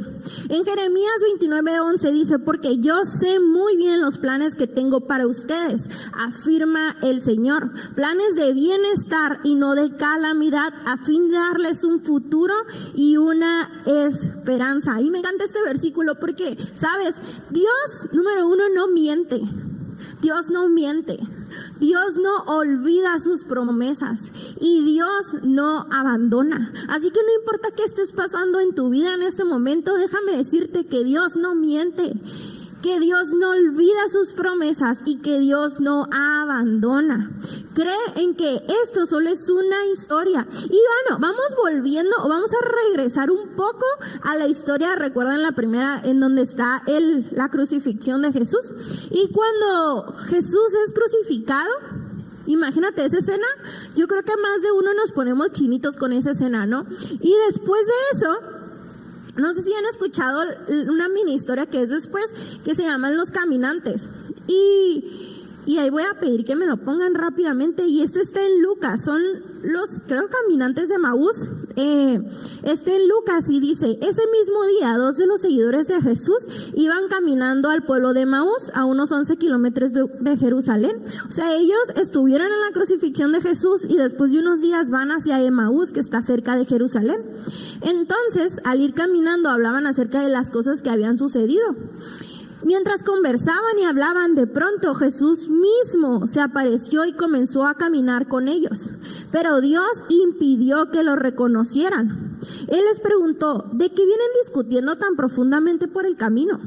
En 0.49 0.65
Jeremías 0.65 1.12
29:11 1.41 2.12
dice, 2.12 2.39
porque 2.39 2.79
yo 2.79 3.05
sé 3.05 3.41
muy 3.41 3.77
bien 3.77 4.01
los 4.01 4.19
planes 4.19 4.55
que 4.55 4.69
tengo 4.69 5.09
para 5.09 5.27
ustedes, 5.27 5.89
afirma 6.15 6.97
el 7.03 7.21
Señor. 7.21 7.73
Planes 7.97 8.37
de 8.37 8.53
bienestar 8.53 9.41
y 9.43 9.57
no 9.57 9.75
de 9.75 9.97
calamidad, 9.97 10.73
a 10.87 10.97
fin 10.97 11.29
de 11.29 11.37
darles 11.37 11.83
un 11.83 12.01
futuro 12.01 12.55
y 12.95 13.17
una 13.17 13.69
esperanza. 13.87 15.01
Y 15.01 15.11
me 15.11 15.19
encanta 15.19 15.45
este 15.45 15.62
versículo 15.65 16.21
porque, 16.21 16.57
sabes, 16.75 17.17
Dios, 17.51 18.12
número 18.12 18.47
uno, 18.47 18.69
no 18.73 18.87
miente. 18.87 19.43
Dios 20.27 20.51
no 20.51 20.69
miente. 20.69 21.21
Dios 21.79 22.19
no 22.19 22.53
olvida 22.53 23.21
sus 23.21 23.45
promesas 23.45 24.33
y 24.61 24.83
Dios 24.83 25.37
no 25.45 25.87
abandona. 25.93 26.73
Así 26.89 27.12
que 27.12 27.21
no 27.23 27.39
importa 27.39 27.69
qué 27.77 27.85
estés 27.85 28.11
pasando 28.11 28.59
en 28.59 28.75
tu 28.75 28.91
vida 28.91 29.15
en 29.15 29.23
este 29.23 29.45
momento, 29.45 29.95
déjame 29.95 30.37
decirte 30.37 30.85
que 30.85 31.05
Dios 31.05 31.37
no 31.37 31.55
miente 31.55 32.12
que 32.87 33.01
Dios 33.01 33.31
no 33.35 33.51
olvida 33.51 34.09
sus 34.12 34.33
promesas 34.33 35.01
y 35.07 35.16
que 35.16 35.40
Dios 35.40 35.81
no 35.81 36.07
abandona. 36.12 37.33
Cree 37.75 37.92
en 38.14 38.37
que 38.37 38.62
esto 38.85 39.07
solo 39.07 39.29
es 39.29 39.51
una 39.51 39.87
historia. 39.87 40.46
Y 40.53 40.68
bueno, 40.68 41.18
vamos 41.18 41.57
volviendo 41.61 42.14
o 42.22 42.29
vamos 42.29 42.53
a 42.53 42.64
regresar 42.87 43.33
un 43.33 43.49
poco 43.57 43.85
a 44.22 44.37
la 44.37 44.46
historia. 44.46 44.94
Recuerdan 44.94 45.42
la 45.42 45.51
primera 45.51 46.01
en 46.05 46.20
donde 46.20 46.42
está 46.42 46.81
el, 46.87 47.27
la 47.33 47.49
crucifixión 47.49 48.22
de 48.22 48.33
Jesús. 48.33 48.70
Y 49.11 49.33
cuando 49.33 50.12
Jesús 50.12 50.72
es 50.87 50.94
crucificado, 50.94 51.70
Imagínate 52.49 53.05
esa 53.05 53.18
escena. 53.18 53.46
Yo 53.96 54.07
creo 54.07 54.22
que 54.22 54.37
más 54.37 54.62
de 54.62 54.70
uno 54.70 54.94
nos 54.94 55.11
ponemos 55.11 55.51
chinitos 55.51 55.96
con 55.96 56.12
esa 56.12 56.31
escena, 56.31 56.64
¿no? 56.64 56.87
Y 57.20 57.35
después 57.49 57.83
de 57.85 58.16
eso, 58.16 58.38
no 59.37 59.55
sé 59.55 59.62
si 59.62 59.72
han 59.72 59.85
escuchado 59.87 60.42
una 60.88 61.09
mini 61.09 61.35
historia 61.35 61.66
que 61.66 61.83
es 61.83 61.90
después, 61.90 62.27
que 62.64 62.75
se 62.75 62.83
llaman 62.83 63.16
Los 63.16 63.31
Caminantes. 63.31 64.09
Y, 64.46 65.26
y 65.66 65.79
ahí 65.79 65.90
voy 65.90 66.05
a 66.05 66.18
pedir 66.18 66.44
que 66.44 66.55
me 66.55 66.64
lo 66.64 66.76
pongan 66.76 67.14
rápidamente. 67.14 67.87
Y 67.87 68.02
este 68.02 68.20
está 68.20 68.40
en 68.40 68.62
Lucas, 68.62 69.05
son 69.05 69.20
los, 69.64 69.90
creo, 70.07 70.29
caminantes 70.29 70.88
de 70.88 70.96
Maús. 70.96 71.48
Eh, 71.74 72.22
este 72.62 72.96
en 72.96 73.09
Lucas 73.09 73.50
y 73.50 73.61
dice, 73.61 73.98
ese 74.00 74.22
mismo 74.31 74.64
día 74.79 74.96
dos 74.96 75.16
de 75.18 75.26
los 75.26 75.42
seguidores 75.42 75.88
de 75.88 76.00
Jesús 76.00 76.48
iban 76.74 77.09
caminando 77.09 77.68
al 77.68 77.83
pueblo 77.83 78.14
de 78.14 78.24
Maús, 78.24 78.70
a 78.74 78.85
unos 78.85 79.12
11 79.12 79.37
kilómetros 79.37 79.92
de, 79.92 80.09
de, 80.20 80.37
Jerusalén. 80.37 81.02
O 81.29 81.33
sea, 81.33 81.55
ellos 81.55 81.90
estuvieron 81.96 82.46
en 82.46 82.61
la 82.61 82.72
crucifixión 82.72 83.33
de 83.33 83.42
Jesús 83.42 83.85
y 83.88 83.96
después 83.96 84.31
de 84.31 84.38
unos 84.38 84.61
días 84.61 84.90
van 84.90 85.11
hacia 85.11 85.42
Emaús, 85.42 85.92
que 85.92 86.00
está 86.00 86.22
cerca 86.22 86.57
de 86.57 86.64
Jerusalén. 86.64 87.22
Entonces, 87.83 88.61
al 88.64 88.81
ir 88.81 88.94
caminando, 88.94 89.50
hablaban 89.50 89.87
acerca 89.87 90.22
de 90.22 90.29
las 90.29 90.50
cosas 90.50 90.81
que 90.81 90.90
habían 90.90 91.18
sucedido. 91.18 91.66
Mientras 92.66 93.05
conversaban 93.05 93.79
y 93.79 93.85
hablaban, 93.85 94.35
de 94.35 94.48
pronto 94.48 94.92
Jesús 94.96 95.48
mismo 95.48 96.26
se 96.26 96.40
apareció 96.40 97.05
y 97.05 97.12
comenzó 97.12 97.64
a 97.64 97.74
caminar 97.74 98.26
con 98.26 98.48
ellos. 98.48 98.90
Pero 99.31 99.61
Dios 99.61 99.87
impidió 100.09 100.90
que 100.90 101.05
lo 101.05 101.14
reconocieran. 101.14 102.37
Él 102.66 102.81
les 102.90 102.98
preguntó, 102.98 103.70
¿de 103.72 103.88
qué 103.90 104.05
vienen 104.05 104.26
discutiendo 104.42 104.96
tan 104.96 105.14
profundamente 105.14 105.87
por 105.87 106.07
el 106.07 106.16
camino? 106.16 106.59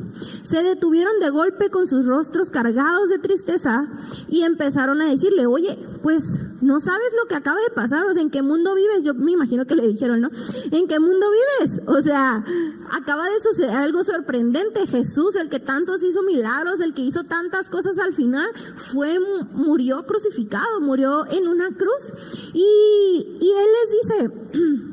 Se 0.44 0.64
detuvieron 0.64 1.20
de 1.20 1.32
golpe 1.32 1.70
con 1.70 1.86
sus 1.86 2.06
rostros 2.06 2.50
cargados 2.50 3.10
de 3.10 3.20
tristeza 3.20 3.90
y 4.30 4.44
empezaron 4.44 5.02
a 5.02 5.10
decirle, 5.10 5.48
oye, 5.48 5.78
pues 6.02 6.40
no 6.62 6.80
sabes 6.80 7.10
lo 7.22 7.28
que 7.28 7.36
acaba 7.36 7.60
de 7.62 7.74
pasar, 7.74 8.06
o 8.06 8.14
sea, 8.14 8.22
¿en 8.22 8.30
qué 8.30 8.42
mundo 8.42 8.76
vives? 8.76 9.04
Yo 9.04 9.14
me 9.14 9.32
imagino 9.32 9.66
que 9.66 9.76
le 9.76 9.88
dijeron, 9.88 10.22
¿no? 10.22 10.30
¿En 10.72 10.88
qué 10.88 11.00
mundo 11.00 11.28
vives? 11.32 11.82
O 11.88 12.02
sea, 12.02 12.44
acaba 12.92 13.30
de 13.30 13.42
suceder 13.42 13.72
algo 13.72 14.04
sorprendente. 14.04 14.86
Jesús, 14.88 15.36
el 15.36 15.50
que 15.50 15.60
tantos 15.60 16.04
hizo 16.04 16.22
milagros, 16.24 16.80
el 16.82 16.94
que 16.94 17.02
hizo 17.02 17.24
tantas 17.24 17.70
cosas 17.70 18.00
al 18.00 18.14
final, 18.14 18.50
fue, 18.92 19.20
murió 19.54 20.06
crucificado, 20.06 20.82
murió 20.82 21.26
en 21.32 21.48
una 21.48 21.70
cruz. 21.76 22.14
Y, 22.54 23.38
y 23.40 23.52
él 23.52 23.68
les 23.78 24.02
dice, 24.02 24.90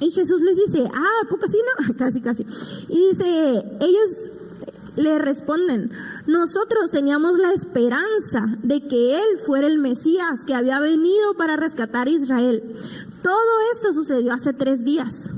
y 0.00 0.10
Jesús 0.10 0.40
les 0.40 0.56
dice, 0.56 0.88
ah, 0.94 1.26
poco 1.28 1.46
sí, 1.48 1.58
no? 1.58 1.94
Casi, 1.98 2.20
casi. 2.20 2.46
Y 2.88 3.10
dice, 3.10 3.64
ellos 3.80 4.30
le 4.96 5.18
responden, 5.18 5.90
nosotros 6.26 6.90
teníamos 6.90 7.38
la 7.38 7.52
esperanza 7.52 8.46
de 8.62 8.86
que 8.86 9.16
Él 9.16 9.38
fuera 9.44 9.66
el 9.66 9.78
Mesías 9.78 10.44
que 10.46 10.54
había 10.54 10.80
venido 10.80 11.34
para 11.36 11.56
rescatar 11.56 12.06
a 12.06 12.10
Israel. 12.10 12.62
Todo 13.22 13.72
esto 13.72 13.92
sucedió 13.92 14.32
hace 14.32 14.52
tres 14.52 14.84
días. 14.84 15.30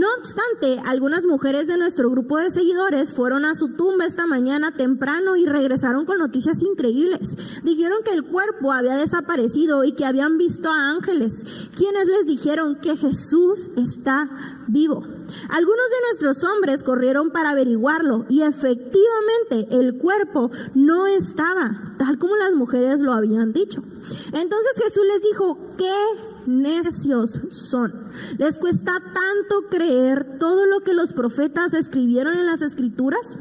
No 0.00 0.06
obstante, 0.18 0.80
algunas 0.88 1.26
mujeres 1.26 1.66
de 1.66 1.76
nuestro 1.76 2.08
grupo 2.08 2.38
de 2.38 2.50
seguidores 2.50 3.12
fueron 3.12 3.44
a 3.44 3.54
su 3.54 3.74
tumba 3.74 4.06
esta 4.06 4.26
mañana 4.26 4.74
temprano 4.74 5.36
y 5.36 5.44
regresaron 5.44 6.06
con 6.06 6.16
noticias 6.16 6.62
increíbles. 6.62 7.36
Dijeron 7.64 7.98
que 8.02 8.14
el 8.14 8.24
cuerpo 8.24 8.72
había 8.72 8.96
desaparecido 8.96 9.84
y 9.84 9.92
que 9.92 10.06
habían 10.06 10.38
visto 10.38 10.70
a 10.70 10.88
ángeles, 10.92 11.44
quienes 11.76 12.08
les 12.08 12.24
dijeron 12.24 12.76
que 12.76 12.96
Jesús 12.96 13.68
está 13.76 14.30
vivo. 14.68 15.04
Algunos 15.50 15.90
de 15.90 16.06
nuestros 16.08 16.50
hombres 16.50 16.82
corrieron 16.82 17.28
para 17.28 17.50
averiguarlo 17.50 18.24
y 18.30 18.40
efectivamente 18.40 19.68
el 19.70 19.98
cuerpo 19.98 20.50
no 20.74 21.06
estaba 21.08 21.78
tal 21.98 22.18
como 22.18 22.36
las 22.36 22.52
mujeres 22.52 23.02
lo 23.02 23.12
habían 23.12 23.52
dicho. 23.52 23.82
Entonces 24.32 24.72
Jesús 24.82 25.04
les 25.06 25.22
dijo, 25.30 25.58
¿qué 25.76 25.92
necios 26.46 27.40
son. 27.50 27.92
Les 28.38 28.58
cuesta 28.58 28.92
tanto 28.92 29.68
creer 29.70 30.38
todo 30.38 30.66
lo 30.66 30.80
que 30.80 30.94
los 30.94 31.12
profetas 31.12 31.74
escribieron 31.74 32.38
en 32.38 32.46
las 32.46 32.62
escrituras. 32.62 33.36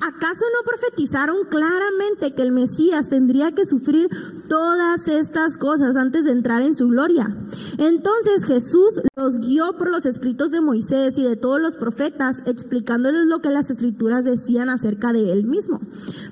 ¿Acaso 0.00 0.44
no 0.54 0.64
profetizaron 0.64 1.44
claramente 1.48 2.34
que 2.34 2.42
el 2.42 2.52
Mesías 2.52 3.08
tendría 3.08 3.52
que 3.52 3.66
sufrir 3.66 4.08
todas 4.48 5.08
estas 5.08 5.56
cosas 5.56 5.96
antes 5.96 6.24
de 6.24 6.32
entrar 6.32 6.62
en 6.62 6.74
su 6.74 6.88
gloria? 6.88 7.34
Entonces 7.78 8.44
Jesús 8.44 9.00
los 9.16 9.38
guió 9.38 9.76
por 9.76 9.90
los 9.90 10.06
escritos 10.06 10.50
de 10.50 10.60
Moisés 10.60 11.16
y 11.18 11.24
de 11.24 11.36
todos 11.36 11.60
los 11.60 11.74
profetas, 11.76 12.42
explicándoles 12.46 13.26
lo 13.26 13.40
que 13.40 13.50
las 13.50 13.70
escrituras 13.70 14.24
decían 14.24 14.68
acerca 14.68 15.12
de 15.12 15.32
él 15.32 15.44
mismo. 15.46 15.80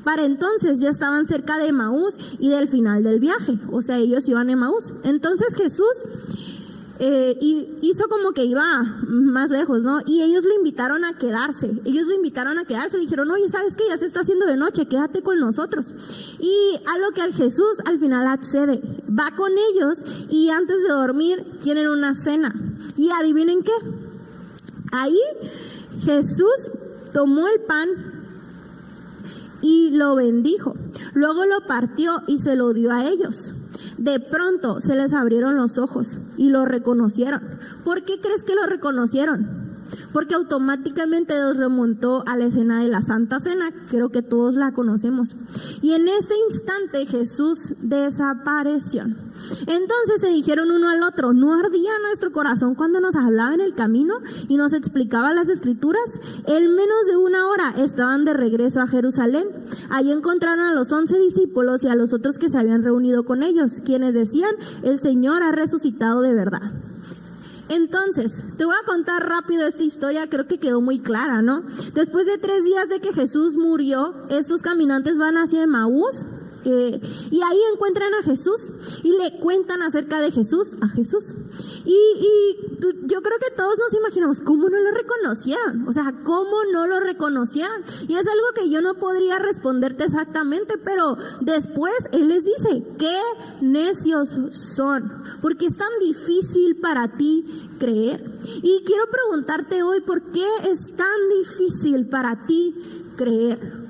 Para 0.04 0.24
entonces 0.24 0.80
ya 0.80 0.90
estaban 0.90 1.26
cerca 1.26 1.58
de 1.58 1.72
Maús 1.72 2.18
y 2.38 2.50
del 2.50 2.68
final 2.68 3.02
del 3.02 3.20
viaje, 3.20 3.58
o 3.72 3.82
sea, 3.82 3.98
ellos 3.98 4.28
iban 4.28 4.50
a 4.50 4.56
Maús. 4.56 4.92
Entonces 5.04 5.54
Jesús 5.54 6.04
eh, 7.00 7.36
y 7.40 7.68
hizo 7.82 8.08
como 8.08 8.32
que 8.32 8.44
iba 8.44 8.82
más 9.08 9.50
lejos, 9.50 9.82
¿no? 9.82 10.00
Y 10.06 10.22
ellos 10.22 10.44
lo 10.44 10.54
invitaron 10.54 11.04
a 11.04 11.18
quedarse. 11.18 11.72
Ellos 11.84 12.06
lo 12.06 12.14
invitaron 12.14 12.58
a 12.58 12.64
quedarse. 12.64 12.96
Le 12.96 13.04
dijeron, 13.04 13.30
oye, 13.30 13.48
¿sabes 13.48 13.74
qué? 13.76 13.84
Ya 13.88 13.98
se 13.98 14.06
está 14.06 14.20
haciendo 14.20 14.46
de 14.46 14.56
noche, 14.56 14.86
quédate 14.86 15.22
con 15.22 15.40
nosotros. 15.40 15.92
Y 16.38 16.78
a 16.94 16.98
lo 16.98 17.10
que 17.10 17.22
al 17.22 17.32
Jesús 17.32 17.78
al 17.84 17.98
final 17.98 18.26
accede. 18.28 18.80
Va 19.08 19.34
con 19.36 19.52
ellos 19.72 20.04
y 20.30 20.50
antes 20.50 20.82
de 20.82 20.90
dormir 20.90 21.44
tienen 21.62 21.88
una 21.88 22.14
cena. 22.14 22.54
Y 22.96 23.10
adivinen 23.10 23.62
qué. 23.64 23.72
Ahí 24.92 25.18
Jesús 26.04 26.70
tomó 27.12 27.48
el 27.48 27.60
pan 27.62 27.88
y 29.62 29.90
lo 29.90 30.14
bendijo. 30.14 30.74
Luego 31.14 31.44
lo 31.44 31.66
partió 31.66 32.22
y 32.28 32.38
se 32.38 32.54
lo 32.54 32.72
dio 32.72 32.92
a 32.92 33.04
ellos. 33.06 33.52
De 33.98 34.20
pronto 34.20 34.80
se 34.80 34.94
les 34.94 35.12
abrieron 35.12 35.56
los 35.56 35.78
ojos 35.78 36.18
y 36.36 36.50
lo 36.50 36.64
reconocieron. 36.64 37.42
¿Por 37.84 38.04
qué 38.04 38.20
crees 38.20 38.44
que 38.44 38.54
lo 38.54 38.66
reconocieron? 38.66 39.73
Porque 40.12 40.34
automáticamente 40.34 41.38
nos 41.38 41.56
remontó 41.56 42.24
a 42.26 42.36
la 42.36 42.46
escena 42.46 42.80
de 42.80 42.88
la 42.88 43.02
Santa 43.02 43.40
Cena, 43.40 43.72
creo 43.90 44.10
que 44.10 44.22
todos 44.22 44.54
la 44.54 44.72
conocemos. 44.72 45.36
Y 45.82 45.92
en 45.92 46.08
ese 46.08 46.34
instante 46.50 47.06
Jesús 47.06 47.74
desapareció. 47.80 49.04
Entonces 49.66 50.20
se 50.20 50.28
dijeron 50.28 50.70
uno 50.70 50.88
al 50.88 51.02
otro, 51.02 51.32
¿no 51.32 51.54
ardía 51.54 51.90
nuestro 52.02 52.32
corazón 52.32 52.74
cuando 52.74 53.00
nos 53.00 53.16
hablaba 53.16 53.54
en 53.54 53.60
el 53.60 53.74
camino 53.74 54.14
y 54.48 54.56
nos 54.56 54.72
explicaba 54.72 55.32
las 55.32 55.48
escrituras? 55.48 56.20
En 56.46 56.74
menos 56.74 57.06
de 57.08 57.16
una 57.16 57.46
hora 57.48 57.74
estaban 57.78 58.24
de 58.24 58.34
regreso 58.34 58.80
a 58.80 58.86
Jerusalén. 58.86 59.48
Allí 59.90 60.12
encontraron 60.12 60.64
a 60.64 60.74
los 60.74 60.92
once 60.92 61.18
discípulos 61.18 61.84
y 61.84 61.88
a 61.88 61.96
los 61.96 62.12
otros 62.12 62.38
que 62.38 62.48
se 62.48 62.58
habían 62.58 62.84
reunido 62.84 63.24
con 63.24 63.42
ellos, 63.42 63.82
quienes 63.84 64.14
decían, 64.14 64.52
el 64.82 64.98
Señor 64.98 65.42
ha 65.42 65.52
resucitado 65.52 66.20
de 66.20 66.34
verdad. 66.34 66.62
Entonces, 67.74 68.44
te 68.56 68.64
voy 68.64 68.76
a 68.80 68.86
contar 68.86 69.28
rápido 69.28 69.66
esta 69.66 69.82
historia, 69.82 70.28
creo 70.28 70.46
que 70.46 70.58
quedó 70.58 70.80
muy 70.80 71.00
clara, 71.00 71.42
¿no? 71.42 71.62
Después 71.92 72.24
de 72.24 72.38
tres 72.38 72.62
días 72.62 72.88
de 72.88 73.00
que 73.00 73.12
Jesús 73.12 73.56
murió, 73.56 74.14
estos 74.30 74.62
caminantes 74.62 75.18
van 75.18 75.36
hacia 75.36 75.66
Maús 75.66 76.24
y 76.64 77.42
ahí 77.42 77.60
encuentran 77.72 78.14
a 78.14 78.22
Jesús 78.22 78.72
y 79.02 79.12
le 79.12 79.38
cuentan 79.38 79.82
acerca 79.82 80.20
de 80.20 80.30
Jesús 80.30 80.76
a 80.80 80.88
Jesús. 80.88 81.34
Y, 81.84 81.94
yo 83.06 83.22
creo 83.22 83.38
que 83.38 83.54
todos 83.56 83.76
nos 83.78 83.94
imaginamos 83.94 84.40
cómo 84.40 84.68
no 84.68 84.78
lo 84.78 84.90
reconocieron, 84.90 85.86
o 85.88 85.92
sea, 85.92 86.14
cómo 86.24 86.64
no 86.72 86.86
lo 86.86 87.00
reconocieron. 87.00 87.82
Y 88.08 88.14
es 88.14 88.26
algo 88.26 88.46
que 88.54 88.70
yo 88.70 88.80
no 88.80 88.94
podría 88.94 89.38
responderte 89.38 90.04
exactamente, 90.04 90.78
pero 90.78 91.16
después 91.40 91.94
Él 92.12 92.28
les 92.28 92.44
dice, 92.44 92.84
qué 92.98 93.18
necios 93.60 94.40
son, 94.50 95.12
porque 95.40 95.66
es 95.66 95.76
tan 95.76 95.88
difícil 96.00 96.76
para 96.76 97.16
ti 97.16 97.68
creer. 97.78 98.24
Y 98.62 98.82
quiero 98.84 99.04
preguntarte 99.10 99.82
hoy, 99.82 100.00
¿por 100.00 100.22
qué 100.32 100.46
es 100.70 100.94
tan 100.94 101.28
difícil 101.38 102.06
para 102.08 102.46
ti 102.46 102.74
creer? 103.16 103.83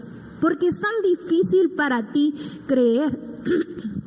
Porque 0.45 0.67
es 0.67 0.79
tan 0.79 0.93
difícil 1.03 1.71
para 1.71 2.13
ti 2.13 2.35
creer. 2.67 3.19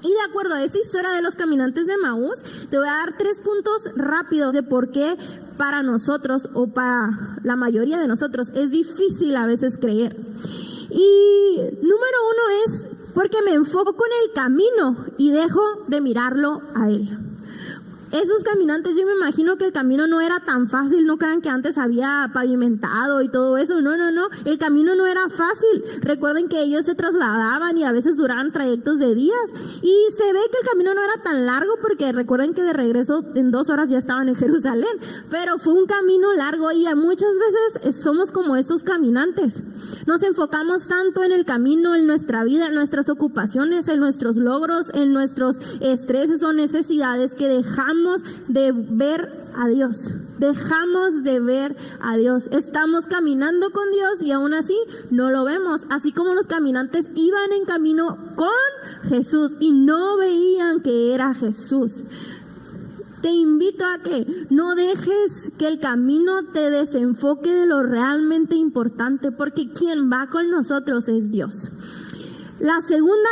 Y 0.00 0.10
de 0.10 0.20
acuerdo 0.28 0.54
a 0.54 0.62
esa 0.62 0.78
historia 0.78 1.10
de 1.10 1.22
los 1.22 1.34
caminantes 1.34 1.88
de 1.88 1.96
Maús, 1.96 2.44
te 2.70 2.78
voy 2.78 2.86
a 2.86 2.92
dar 2.92 3.18
tres 3.18 3.40
puntos 3.40 3.90
rápidos 3.96 4.52
de 4.52 4.62
por 4.62 4.92
qué 4.92 5.16
para 5.56 5.82
nosotros 5.82 6.50
o 6.54 6.68
para 6.68 7.40
la 7.42 7.56
mayoría 7.56 7.98
de 7.98 8.06
nosotros 8.06 8.50
es 8.54 8.70
difícil 8.70 9.34
a 9.34 9.44
veces 9.44 9.76
creer. 9.76 10.14
Y 10.90 11.56
número 11.56 12.18
uno 12.32 12.64
es 12.64 12.86
porque 13.12 13.42
me 13.42 13.54
enfoco 13.54 13.96
con 13.96 14.08
el 14.24 14.32
camino 14.34 15.04
y 15.16 15.32
dejo 15.32 15.62
de 15.88 16.00
mirarlo 16.00 16.62
a 16.76 16.90
él. 16.90 17.08
Esos 18.12 18.42
caminantes, 18.42 18.96
yo 18.96 19.04
me 19.04 19.12
imagino 19.12 19.58
que 19.58 19.66
el 19.66 19.72
camino 19.72 20.06
no 20.06 20.22
era 20.22 20.40
tan 20.40 20.66
fácil, 20.66 21.04
no 21.04 21.18
crean 21.18 21.42
que 21.42 21.50
antes 21.50 21.76
había 21.76 22.30
pavimentado 22.32 23.20
y 23.20 23.28
todo 23.28 23.58
eso, 23.58 23.82
no, 23.82 23.98
no, 23.98 24.10
no, 24.10 24.28
el 24.46 24.56
camino 24.56 24.94
no 24.94 25.06
era 25.06 25.28
fácil. 25.28 25.84
Recuerden 26.00 26.48
que 26.48 26.62
ellos 26.62 26.86
se 26.86 26.94
trasladaban 26.94 27.76
y 27.76 27.84
a 27.84 27.92
veces 27.92 28.16
duraban 28.16 28.50
trayectos 28.50 28.98
de 28.98 29.14
días 29.14 29.52
y 29.82 29.94
se 30.16 30.32
ve 30.32 30.40
que 30.50 30.58
el 30.62 30.68
camino 30.70 30.94
no 30.94 31.02
era 31.02 31.22
tan 31.22 31.44
largo 31.44 31.74
porque 31.82 32.10
recuerden 32.12 32.54
que 32.54 32.62
de 32.62 32.72
regreso 32.72 33.24
en 33.34 33.50
dos 33.50 33.68
horas 33.68 33.90
ya 33.90 33.98
estaban 33.98 34.28
en 34.30 34.36
Jerusalén, 34.36 34.96
pero 35.30 35.58
fue 35.58 35.74
un 35.74 35.86
camino 35.86 36.32
largo 36.32 36.72
y 36.72 36.86
muchas 36.94 37.30
veces 37.38 38.02
somos 38.02 38.32
como 38.32 38.56
estos 38.56 38.84
caminantes. 38.84 39.62
Nos 40.06 40.22
enfocamos 40.22 40.88
tanto 40.88 41.22
en 41.22 41.32
el 41.32 41.44
camino, 41.44 41.94
en 41.94 42.06
nuestra 42.06 42.42
vida, 42.44 42.66
en 42.66 42.74
nuestras 42.74 43.10
ocupaciones, 43.10 43.88
en 43.88 44.00
nuestros 44.00 44.36
logros, 44.36 44.86
en 44.94 45.12
nuestros 45.12 45.58
estreses 45.80 46.42
o 46.42 46.54
necesidades 46.54 47.34
que 47.34 47.48
dejamos 47.48 47.97
de 48.48 48.72
ver 48.72 49.30
a 49.54 49.68
Dios, 49.68 50.12
dejamos 50.38 51.22
de 51.24 51.40
ver 51.40 51.76
a 52.00 52.16
Dios. 52.16 52.48
Estamos 52.52 53.06
caminando 53.06 53.70
con 53.70 53.90
Dios 53.90 54.22
y 54.22 54.32
aún 54.32 54.54
así 54.54 54.76
no 55.10 55.30
lo 55.30 55.44
vemos. 55.44 55.82
Así 55.90 56.12
como 56.12 56.34
los 56.34 56.46
caminantes 56.46 57.10
iban 57.14 57.52
en 57.52 57.64
camino 57.64 58.16
con 58.36 59.10
Jesús 59.10 59.52
y 59.60 59.72
no 59.72 60.16
veían 60.16 60.80
que 60.80 61.14
era 61.14 61.34
Jesús. 61.34 62.04
Te 63.20 63.30
invito 63.30 63.84
a 63.84 63.98
que 63.98 64.46
no 64.48 64.76
dejes 64.76 65.50
que 65.58 65.66
el 65.66 65.80
camino 65.80 66.44
te 66.52 66.70
desenfoque 66.70 67.52
de 67.52 67.66
lo 67.66 67.82
realmente 67.82 68.54
importante, 68.54 69.32
porque 69.32 69.72
quien 69.72 70.08
va 70.10 70.28
con 70.30 70.50
nosotros 70.50 71.08
es 71.08 71.32
Dios. 71.32 71.68
La 72.60 72.80
segunda 72.80 73.28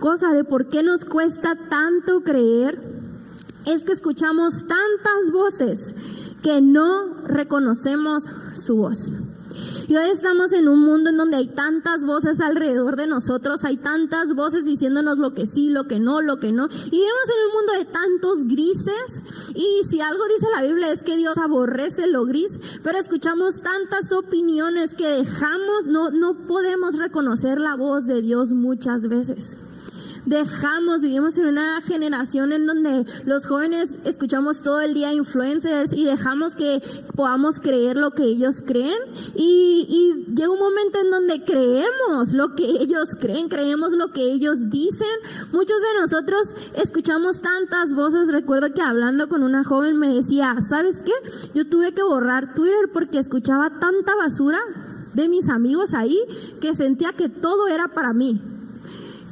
cosa 0.00 0.32
de 0.32 0.44
por 0.44 0.70
qué 0.70 0.82
nos 0.82 1.04
cuesta 1.04 1.54
tanto 1.68 2.22
creer 2.22 2.93
es 3.66 3.84
que 3.84 3.92
escuchamos 3.92 4.66
tantas 4.66 5.30
voces 5.32 5.94
que 6.42 6.60
no 6.60 7.14
reconocemos 7.24 8.24
su 8.54 8.76
voz. 8.76 9.12
Y 9.86 9.96
hoy 9.96 10.06
estamos 10.06 10.52
en 10.52 10.68
un 10.68 10.80
mundo 10.80 11.10
en 11.10 11.16
donde 11.16 11.36
hay 11.36 11.48
tantas 11.48 12.04
voces 12.04 12.40
alrededor 12.40 12.96
de 12.96 13.06
nosotros, 13.06 13.64
hay 13.64 13.76
tantas 13.76 14.34
voces 14.34 14.64
diciéndonos 14.64 15.18
lo 15.18 15.34
que 15.34 15.46
sí, 15.46 15.68
lo 15.68 15.86
que 15.86 16.00
no, 16.00 16.22
lo 16.22 16.38
que 16.38 16.52
no. 16.52 16.68
Y 16.86 16.90
vivimos 16.90 17.28
en 17.28 17.46
un 17.46 17.52
mundo 17.54 17.72
de 17.78 17.84
tantos 17.84 18.44
grises. 18.46 19.22
Y 19.54 19.84
si 19.86 20.00
algo 20.00 20.24
dice 20.26 20.46
la 20.54 20.66
Biblia 20.66 20.90
es 20.90 21.02
que 21.02 21.16
Dios 21.16 21.36
aborrece 21.38 22.06
lo 22.06 22.24
gris, 22.24 22.58
pero 22.82 22.98
escuchamos 22.98 23.62
tantas 23.62 24.12
opiniones 24.12 24.94
que 24.94 25.08
dejamos, 25.08 25.84
no, 25.86 26.10
no 26.10 26.34
podemos 26.34 26.96
reconocer 26.96 27.60
la 27.60 27.76
voz 27.76 28.06
de 28.06 28.22
Dios 28.22 28.52
muchas 28.52 29.06
veces 29.06 29.56
dejamos, 30.26 31.02
vivimos 31.02 31.38
en 31.38 31.46
una 31.46 31.80
generación 31.80 32.52
en 32.52 32.66
donde 32.66 33.04
los 33.24 33.46
jóvenes 33.46 33.94
escuchamos 34.04 34.62
todo 34.62 34.80
el 34.80 34.94
día 34.94 35.12
influencers 35.12 35.92
y 35.92 36.04
dejamos 36.04 36.56
que 36.56 36.82
podamos 37.14 37.60
creer 37.60 37.96
lo 37.96 38.12
que 38.12 38.24
ellos 38.24 38.62
creen 38.66 38.98
y, 39.34 39.86
y 39.88 40.34
llega 40.34 40.50
un 40.50 40.58
momento 40.58 40.98
en 41.00 41.10
donde 41.10 41.44
creemos 41.44 42.32
lo 42.32 42.54
que 42.54 42.64
ellos 42.64 43.10
creen, 43.20 43.48
creemos 43.48 43.92
lo 43.92 44.12
que 44.12 44.22
ellos 44.22 44.70
dicen. 44.70 45.06
Muchos 45.52 45.76
de 45.80 46.00
nosotros 46.00 46.54
escuchamos 46.74 47.42
tantas 47.42 47.94
voces, 47.94 48.28
recuerdo 48.28 48.72
que 48.72 48.82
hablando 48.82 49.28
con 49.28 49.42
una 49.42 49.64
joven 49.64 49.98
me 49.98 50.14
decía, 50.14 50.56
¿sabes 50.66 51.02
qué? 51.02 51.12
Yo 51.54 51.68
tuve 51.68 51.92
que 51.92 52.02
borrar 52.02 52.54
Twitter 52.54 52.90
porque 52.92 53.18
escuchaba 53.18 53.78
tanta 53.78 54.14
basura 54.16 54.58
de 55.14 55.28
mis 55.28 55.48
amigos 55.48 55.94
ahí 55.94 56.18
que 56.60 56.74
sentía 56.74 57.12
que 57.12 57.28
todo 57.28 57.68
era 57.68 57.88
para 57.88 58.12
mí. 58.12 58.40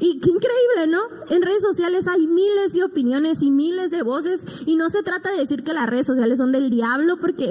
Y 0.04 0.18
qué 0.18 0.30
increíble, 0.30 0.88
¿no? 0.88 1.00
En 1.30 1.42
redes 1.42 1.62
sociales 1.62 2.08
hay 2.08 2.26
miles 2.26 2.72
de 2.72 2.82
opiniones 2.82 3.40
y 3.40 3.52
miles 3.52 3.92
de 3.92 4.02
voces 4.02 4.44
y 4.66 4.74
no 4.74 4.90
se 4.90 5.04
trata 5.04 5.30
de 5.30 5.38
decir 5.38 5.62
que 5.62 5.72
las 5.72 5.86
redes 5.86 6.08
sociales 6.08 6.38
son 6.38 6.50
del 6.50 6.70
diablo 6.70 7.18
porque 7.20 7.48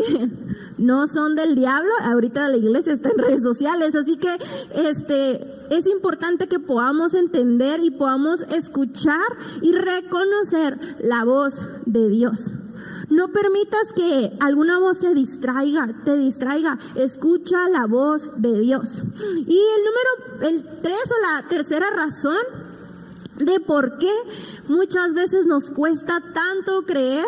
no 0.78 1.08
son 1.08 1.38
del 1.38 1.56
diablo. 1.56 1.94
Ahorita 2.02 2.50
la 2.50 2.58
iglesia 2.58 2.92
está 2.92 3.10
en 3.12 3.20
redes 3.20 3.42
sociales, 3.42 3.96
así 3.96 4.18
que 4.18 4.36
este 4.76 5.48
es 5.70 5.88
importante 5.88 6.50
que 6.50 6.60
podamos 6.60 7.14
entender 7.14 7.80
y 7.82 7.90
podamos 7.90 8.42
escuchar 8.42 9.30
y 9.62 9.72
reconocer 9.72 10.78
la 11.00 11.24
voz 11.24 11.66
de 11.86 12.10
Dios. 12.10 12.52
No 13.12 13.28
permitas 13.28 13.92
que 13.94 14.32
alguna 14.40 14.80
voz 14.80 15.00
se 15.00 15.14
distraiga, 15.14 15.94
te 16.06 16.16
distraiga. 16.16 16.80
Escucha 16.96 17.68
la 17.68 17.86
voz 17.86 18.42
de 18.42 18.58
Dios. 18.62 19.04
Y 19.36 19.60
el 19.60 19.84
número, 19.84 20.50
el 20.50 20.64
tres 20.82 21.04
o 21.12 21.42
la 21.42 21.50
tercera 21.50 21.90
razón 21.90 22.42
de 23.38 23.60
por 23.60 23.98
qué 23.98 24.14
muchas 24.70 25.14
veces 25.14 25.46
nos 25.46 25.72
cuesta 25.72 26.22
tanto 26.34 26.84
creer 26.86 27.26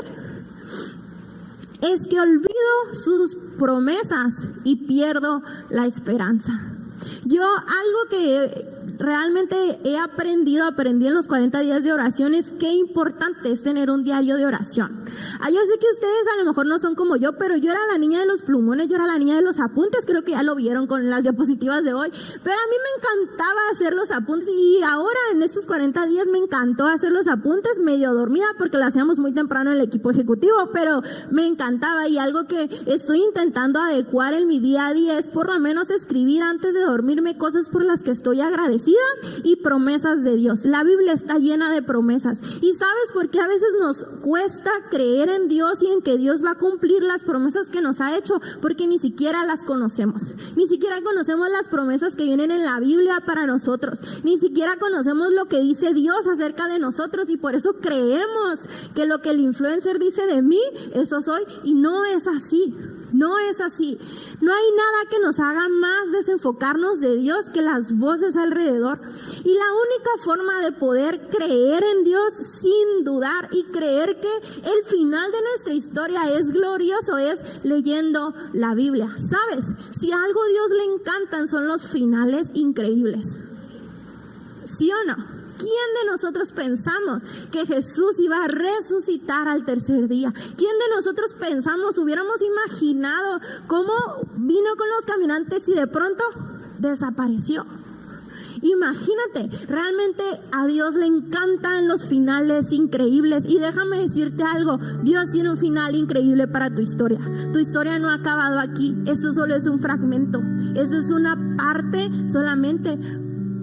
es 1.81 2.07
que 2.07 2.17
olvido 2.17 2.93
sus 2.93 3.35
promesas 3.59 4.47
y 4.63 4.87
pierdo 4.87 5.43
la 5.69 5.85
esperanza. 5.85 6.53
Yo 7.25 7.43
algo 7.43 8.09
que 8.09 8.95
realmente 8.99 9.79
he 9.83 9.97
aprendido, 9.97 10.65
aprendí 10.65 11.07
en 11.07 11.13
los 11.13 11.27
40 11.27 11.59
días 11.59 11.83
de 11.83 11.91
oraciones, 11.91 12.45
qué 12.57 12.71
importante 12.71 13.51
es 13.51 13.63
tener 13.63 13.89
un 13.89 14.05
diario 14.05 14.37
de 14.37 14.45
oración. 14.45 15.02
Ah, 15.39 15.49
yo 15.49 15.60
sé 15.60 15.80
que 15.80 15.88
ustedes 15.93 16.28
a 16.34 16.38
lo 16.38 16.45
mejor 16.45 16.67
no 16.67 16.80
son 16.80 16.95
como 16.95 17.15
yo, 17.15 17.38
pero 17.38 17.58
yo 17.58 17.71
era 17.71 17.80
la 17.91 17.97
niña 17.97 18.19
de 18.19 18.26
los 18.26 18.41
plumones, 18.41 18.88
yo 18.88 18.95
era 18.95 19.06
la 19.06 19.17
niña 19.17 19.36
de 19.36 19.41
los 19.41 19.60
apuntes, 19.60 20.06
creo 20.06 20.23
que 20.23 20.32
ya 20.32 20.43
lo 20.43 20.56
vieron 20.56 20.88
con 20.88 21.10
las 21.10 21.23
diapositivas 21.23 21.84
de 21.84 21.93
hoy, 21.93 22.12
pero 22.43 22.56
a 22.56 22.69
mí 22.69 22.76
me 22.78 23.26
encantaba 23.28 23.60
hacer 23.71 23.93
los 23.93 24.12
apuntes 24.12 24.49
y 24.49 24.82
ahora 24.84 25.19
en 25.32 25.41
esos 25.43 25.65
40 25.65 26.06
días 26.08 26.28
me 26.28 26.39
encantó 26.39 26.86
hacer 26.86 27.12
los 27.12 27.28
apuntes, 27.28 27.80
medio 27.80 28.13
dormida 28.13 28.45
porque 28.58 28.78
lo 28.78 28.86
hacíamos 28.86 29.19
muy 29.19 29.34
temprano 29.34 29.71
en 29.71 29.78
el 29.78 29.84
equipo 29.84 30.12
ejecutivo, 30.12 30.69
pero 30.73 31.02
me 31.32 31.45
encantaba 31.45 32.08
y 32.08 32.17
algo 32.17 32.47
que 32.47 32.69
estoy 32.86 33.21
intentando 33.21 33.80
adecuar 33.80 34.34
en 34.34 34.47
mi 34.47 34.60
día 34.60 34.88
a 34.88 34.93
día 34.93 35.17
es 35.17 35.28
por 35.28 35.52
lo 35.52 35.60
menos 35.60 35.89
escribir 35.89 36.43
antes 36.43 36.73
de 36.73 36.82
dormirme 36.82 37.38
cosas 37.38 37.69
por 37.69 37.84
las 37.84 38.04
que 38.04 38.12
estoy 38.12 38.41
agradecida 38.41 38.97
y 39.43 39.58
promesas 39.58 40.23
de 40.23 40.36
Dios. 40.36 40.65
La 40.65 40.84
Biblia 40.84 41.13
está 41.13 41.38
llena 41.38 41.71
de 41.71 41.82
promesas. 41.82 42.41
¿Y 42.62 42.73
sabes 42.73 43.12
por 43.13 43.30
qué 43.30 43.39
a 43.39 43.47
veces 43.47 43.76
nos 43.80 44.06
cuesta 44.21 44.71
creer 44.89 45.02
en 45.03 45.47
Dios 45.47 45.81
y 45.81 45.87
en 45.87 46.01
que 46.01 46.17
Dios 46.17 46.43
va 46.43 46.51
a 46.51 46.57
cumplir 46.57 47.03
las 47.03 47.23
promesas 47.23 47.69
que 47.69 47.81
nos 47.81 48.01
ha 48.01 48.17
hecho? 48.17 48.39
Porque 48.61 48.87
ni 48.87 48.99
siquiera 48.99 49.45
las 49.45 49.63
conocemos. 49.63 50.33
Ni 50.55 50.67
siquiera 50.67 51.01
conocemos 51.01 51.49
las 51.49 51.67
promesas 51.67 52.15
que 52.15 52.25
vienen 52.25 52.51
en 52.51 52.63
la 52.63 52.79
Biblia 52.79 53.21
para 53.25 53.45
nosotros. 53.45 54.01
Ni 54.23 54.37
siquiera 54.37 54.77
conocemos 54.77 55.31
lo 55.31 55.45
que 55.45 55.61
dice 55.61 55.93
Dios 55.93 56.27
acerca 56.27 56.67
de 56.67 56.79
nosotros 56.79 57.29
y 57.29 57.37
por 57.37 57.55
eso 57.55 57.73
creemos 57.73 58.67
que 58.95 59.05
lo 59.05 59.21
que 59.21 59.31
el 59.31 59.39
influencer 59.39 59.99
dice 59.99 60.25
de 60.25 60.41
mí, 60.41 60.61
eso 60.93 61.21
soy 61.21 61.43
y 61.63 61.73
no 61.73 62.05
es 62.05 62.27
así. 62.27 62.75
No 63.13 63.37
es 63.37 63.61
así. 63.61 63.99
No 64.41 64.51
hay 64.51 64.71
nada 64.75 65.09
que 65.11 65.19
nos 65.19 65.39
haga 65.39 65.69
más 65.69 66.11
desenfocarnos 66.11 66.99
de 66.99 67.17
Dios 67.17 67.51
que 67.51 67.61
las 67.61 67.95
voces 67.95 68.35
alrededor. 68.35 68.99
Y 69.43 69.53
la 69.53 69.71
única 69.71 70.09
forma 70.25 70.61
de 70.61 70.71
poder 70.71 71.29
creer 71.29 71.83
en 71.83 72.03
Dios 72.03 72.33
sin 72.33 73.03
dudar 73.03 73.49
y 73.51 73.65
creer 73.65 74.19
que 74.19 74.27
el 74.27 74.83
final 74.95 75.32
de 75.32 75.41
nuestra 75.41 75.73
historia 75.73 76.21
es 76.38 76.51
glorioso 76.51 77.17
es 77.17 77.43
leyendo 77.63 78.34
la 78.53 78.75
Biblia. 78.75 79.10
¿Sabes? 79.17 79.73
Si 79.91 80.12
algo 80.12 80.43
a 80.43 80.47
Dios 80.47 80.71
le 80.71 80.93
encantan 80.93 81.47
son 81.47 81.67
los 81.67 81.88
finales 81.88 82.49
increíbles. 82.53 83.39
¿Sí 84.65 84.91
o 84.91 85.08
no? 85.08 85.15
¿Quién 85.58 85.89
de 86.01 86.12
nosotros 86.12 86.51
pensamos 86.51 87.23
que 87.51 87.65
Jesús 87.65 88.19
iba 88.19 88.43
a 88.43 88.47
resucitar 88.47 89.47
al 89.47 89.65
tercer 89.65 90.08
día? 90.08 90.32
¿Quién 90.34 90.77
de 90.77 90.95
nosotros 90.95 91.34
pensamos, 91.39 91.97
hubiéramos 91.97 92.41
imaginado 92.41 93.39
cómo 93.67 93.93
vino 94.36 94.75
con 94.75 94.89
los 94.89 95.06
caminantes 95.06 95.67
y 95.69 95.73
de 95.73 95.88
pronto 95.88 96.23
desapareció? 96.79 97.65
Imagínate, 98.61 99.65
realmente 99.67 100.23
a 100.51 100.65
Dios 100.67 100.95
le 100.95 101.05
encantan 101.05 101.87
los 101.87 102.05
finales 102.05 102.71
increíbles. 102.71 103.45
Y 103.47 103.59
déjame 103.59 104.01
decirte 104.01 104.43
algo, 104.43 104.77
Dios 105.03 105.31
tiene 105.31 105.51
un 105.51 105.57
final 105.57 105.95
increíble 105.95 106.47
para 106.47 106.73
tu 106.73 106.81
historia. 106.81 107.19
Tu 107.51 107.59
historia 107.59 107.99
no 107.99 108.09
ha 108.09 108.15
acabado 108.15 108.59
aquí, 108.59 108.95
eso 109.05 109.31
solo 109.33 109.55
es 109.55 109.65
un 109.65 109.79
fragmento, 109.79 110.41
eso 110.75 110.97
es 110.97 111.11
una 111.11 111.37
parte 111.57 112.09
solamente. 112.27 112.97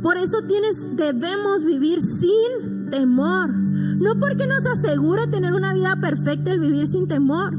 Por 0.02 0.16
eso 0.16 0.38
tienes, 0.48 0.96
debemos 0.96 1.64
vivir 1.64 2.00
sin 2.00 2.90
temor. 2.90 3.50
No 3.50 4.18
porque 4.18 4.46
nos 4.46 4.66
asegure 4.66 5.26
tener 5.26 5.52
una 5.52 5.74
vida 5.74 5.96
perfecta 6.00 6.52
el 6.52 6.60
vivir 6.60 6.86
sin 6.86 7.06
temor, 7.06 7.54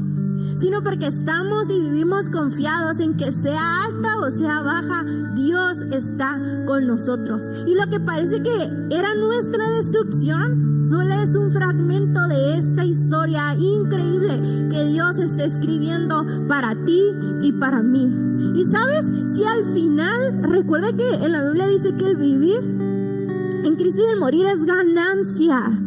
sino 0.56 0.82
porque 0.82 1.06
estamos 1.06 1.70
y 1.70 1.80
vivimos 1.80 2.28
confiados 2.28 3.00
en 3.00 3.16
que 3.16 3.32
sea 3.32 3.84
alta 3.84 4.18
o 4.20 4.30
sea 4.30 4.60
baja, 4.60 5.04
Dios 5.34 5.82
está 5.90 6.40
con 6.66 6.86
nosotros. 6.86 7.44
Y 7.66 7.74
lo 7.74 7.86
que 7.90 8.00
parece 8.00 8.42
que 8.42 8.54
era 8.90 9.14
nuestra 9.14 9.68
destrucción, 9.70 10.78
solo 10.80 11.10
es 11.10 11.34
un 11.34 11.50
fragmento 11.50 12.28
de 12.28 12.58
esta 12.58 12.84
historia 12.84 13.54
increíble 13.54 14.68
que 14.70 14.84
Dios 14.84 15.18
está 15.18 15.44
escribiendo 15.44 16.24
para 16.48 16.74
ti 16.84 17.02
y 17.42 17.52
para 17.52 17.82
mí. 17.82 18.10
Y 18.54 18.64
sabes, 18.64 19.10
si 19.26 19.44
al 19.44 19.72
final, 19.74 20.42
recuerda 20.42 20.92
que 20.96 21.14
en 21.14 21.32
la 21.32 21.44
Biblia 21.44 21.66
dice 21.68 21.94
que 21.94 22.06
el 22.06 22.16
vivir 22.16 22.60
en 23.64 23.76
Cristo 23.76 24.02
y 24.02 24.12
el 24.12 24.18
morir 24.18 24.46
es 24.46 24.64
ganancia. 24.64 25.81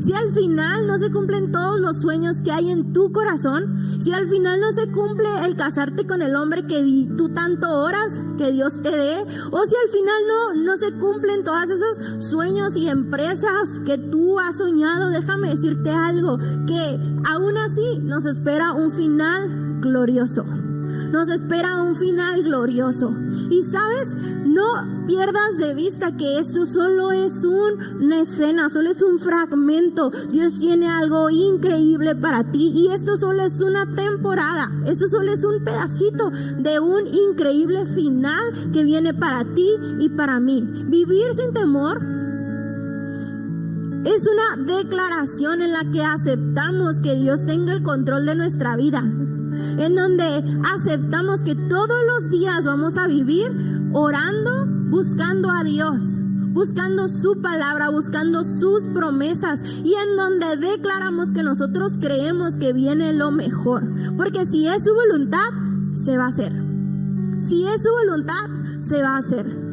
Si 0.00 0.12
al 0.12 0.32
final 0.32 0.86
no 0.86 0.98
se 0.98 1.10
cumplen 1.10 1.52
todos 1.52 1.80
los 1.80 2.00
sueños 2.00 2.42
que 2.42 2.52
hay 2.52 2.70
en 2.70 2.92
tu 2.92 3.12
corazón, 3.12 3.76
si 4.00 4.12
al 4.12 4.28
final 4.28 4.60
no 4.60 4.72
se 4.72 4.90
cumple 4.90 5.26
el 5.44 5.56
casarte 5.56 6.06
con 6.06 6.22
el 6.22 6.36
hombre 6.36 6.66
que 6.66 7.08
tú 7.16 7.28
tanto 7.30 7.80
oras, 7.80 8.22
que 8.36 8.52
Dios 8.52 8.82
te 8.82 8.90
dé, 8.90 9.22
o 9.50 9.64
si 9.64 9.74
al 9.76 9.90
final 9.90 10.22
no, 10.28 10.64
no 10.64 10.76
se 10.76 10.92
cumplen 10.94 11.44
todos 11.44 11.64
esos 11.64 12.24
sueños 12.30 12.76
y 12.76 12.88
empresas 12.88 13.80
que 13.84 13.98
tú 13.98 14.38
has 14.38 14.58
soñado, 14.58 15.10
déjame 15.10 15.50
decirte 15.50 15.90
algo, 15.90 16.38
que 16.66 17.00
aún 17.28 17.56
así 17.56 17.98
nos 18.00 18.26
espera 18.26 18.72
un 18.72 18.92
final 18.92 19.80
glorioso 19.80 20.44
nos 21.10 21.28
espera 21.28 21.82
un 21.82 21.96
final 21.96 22.42
glorioso. 22.42 23.12
Y 23.50 23.62
sabes, 23.62 24.16
no 24.44 25.06
pierdas 25.06 25.56
de 25.58 25.74
vista 25.74 26.16
que 26.16 26.38
eso 26.38 26.66
solo 26.66 27.12
es 27.12 27.44
una 27.44 28.20
escena, 28.20 28.68
solo 28.70 28.90
es 28.90 29.02
un 29.02 29.18
fragmento. 29.18 30.10
Dios 30.30 30.60
tiene 30.60 30.88
algo 30.88 31.30
increíble 31.30 32.14
para 32.14 32.44
ti 32.44 32.72
y 32.74 32.88
esto 32.92 33.16
solo 33.16 33.42
es 33.42 33.60
una 33.60 33.86
temporada. 33.94 34.70
Esto 34.86 35.08
solo 35.08 35.32
es 35.32 35.44
un 35.44 35.64
pedacito 35.64 36.30
de 36.58 36.80
un 36.80 37.06
increíble 37.06 37.86
final 37.86 38.70
que 38.72 38.84
viene 38.84 39.14
para 39.14 39.44
ti 39.44 39.70
y 39.98 40.08
para 40.10 40.40
mí. 40.40 40.62
Vivir 40.86 41.32
sin 41.34 41.52
temor 41.52 42.00
es 44.04 44.26
una 44.26 44.64
declaración 44.64 45.60
en 45.62 45.72
la 45.72 45.84
que 45.90 46.02
aceptamos 46.04 47.00
que 47.00 47.14
Dios 47.14 47.44
tenga 47.46 47.72
el 47.72 47.82
control 47.82 48.26
de 48.26 48.34
nuestra 48.34 48.76
vida 48.76 49.02
en 49.78 49.94
donde 49.94 50.44
aceptamos 50.74 51.42
que 51.42 51.54
todos 51.54 51.98
los 52.06 52.30
días 52.30 52.64
vamos 52.64 52.96
a 52.96 53.06
vivir 53.06 53.50
orando, 53.92 54.66
buscando 54.90 55.50
a 55.50 55.64
Dios, 55.64 56.18
buscando 56.52 57.08
su 57.08 57.40
palabra, 57.40 57.90
buscando 57.90 58.44
sus 58.44 58.84
promesas 58.86 59.62
y 59.84 59.94
en 59.94 60.16
donde 60.16 60.56
declaramos 60.56 61.32
que 61.32 61.42
nosotros 61.42 61.98
creemos 62.00 62.56
que 62.56 62.72
viene 62.72 63.12
lo 63.12 63.30
mejor. 63.30 63.88
Porque 64.16 64.46
si 64.46 64.66
es 64.66 64.84
su 64.84 64.94
voluntad, 64.94 65.48
se 65.92 66.16
va 66.16 66.24
a 66.24 66.28
hacer. 66.28 66.52
Si 67.38 67.64
es 67.64 67.82
su 67.82 67.90
voluntad, 67.90 68.34
se 68.80 69.02
va 69.02 69.16
a 69.16 69.18
hacer. 69.18 69.68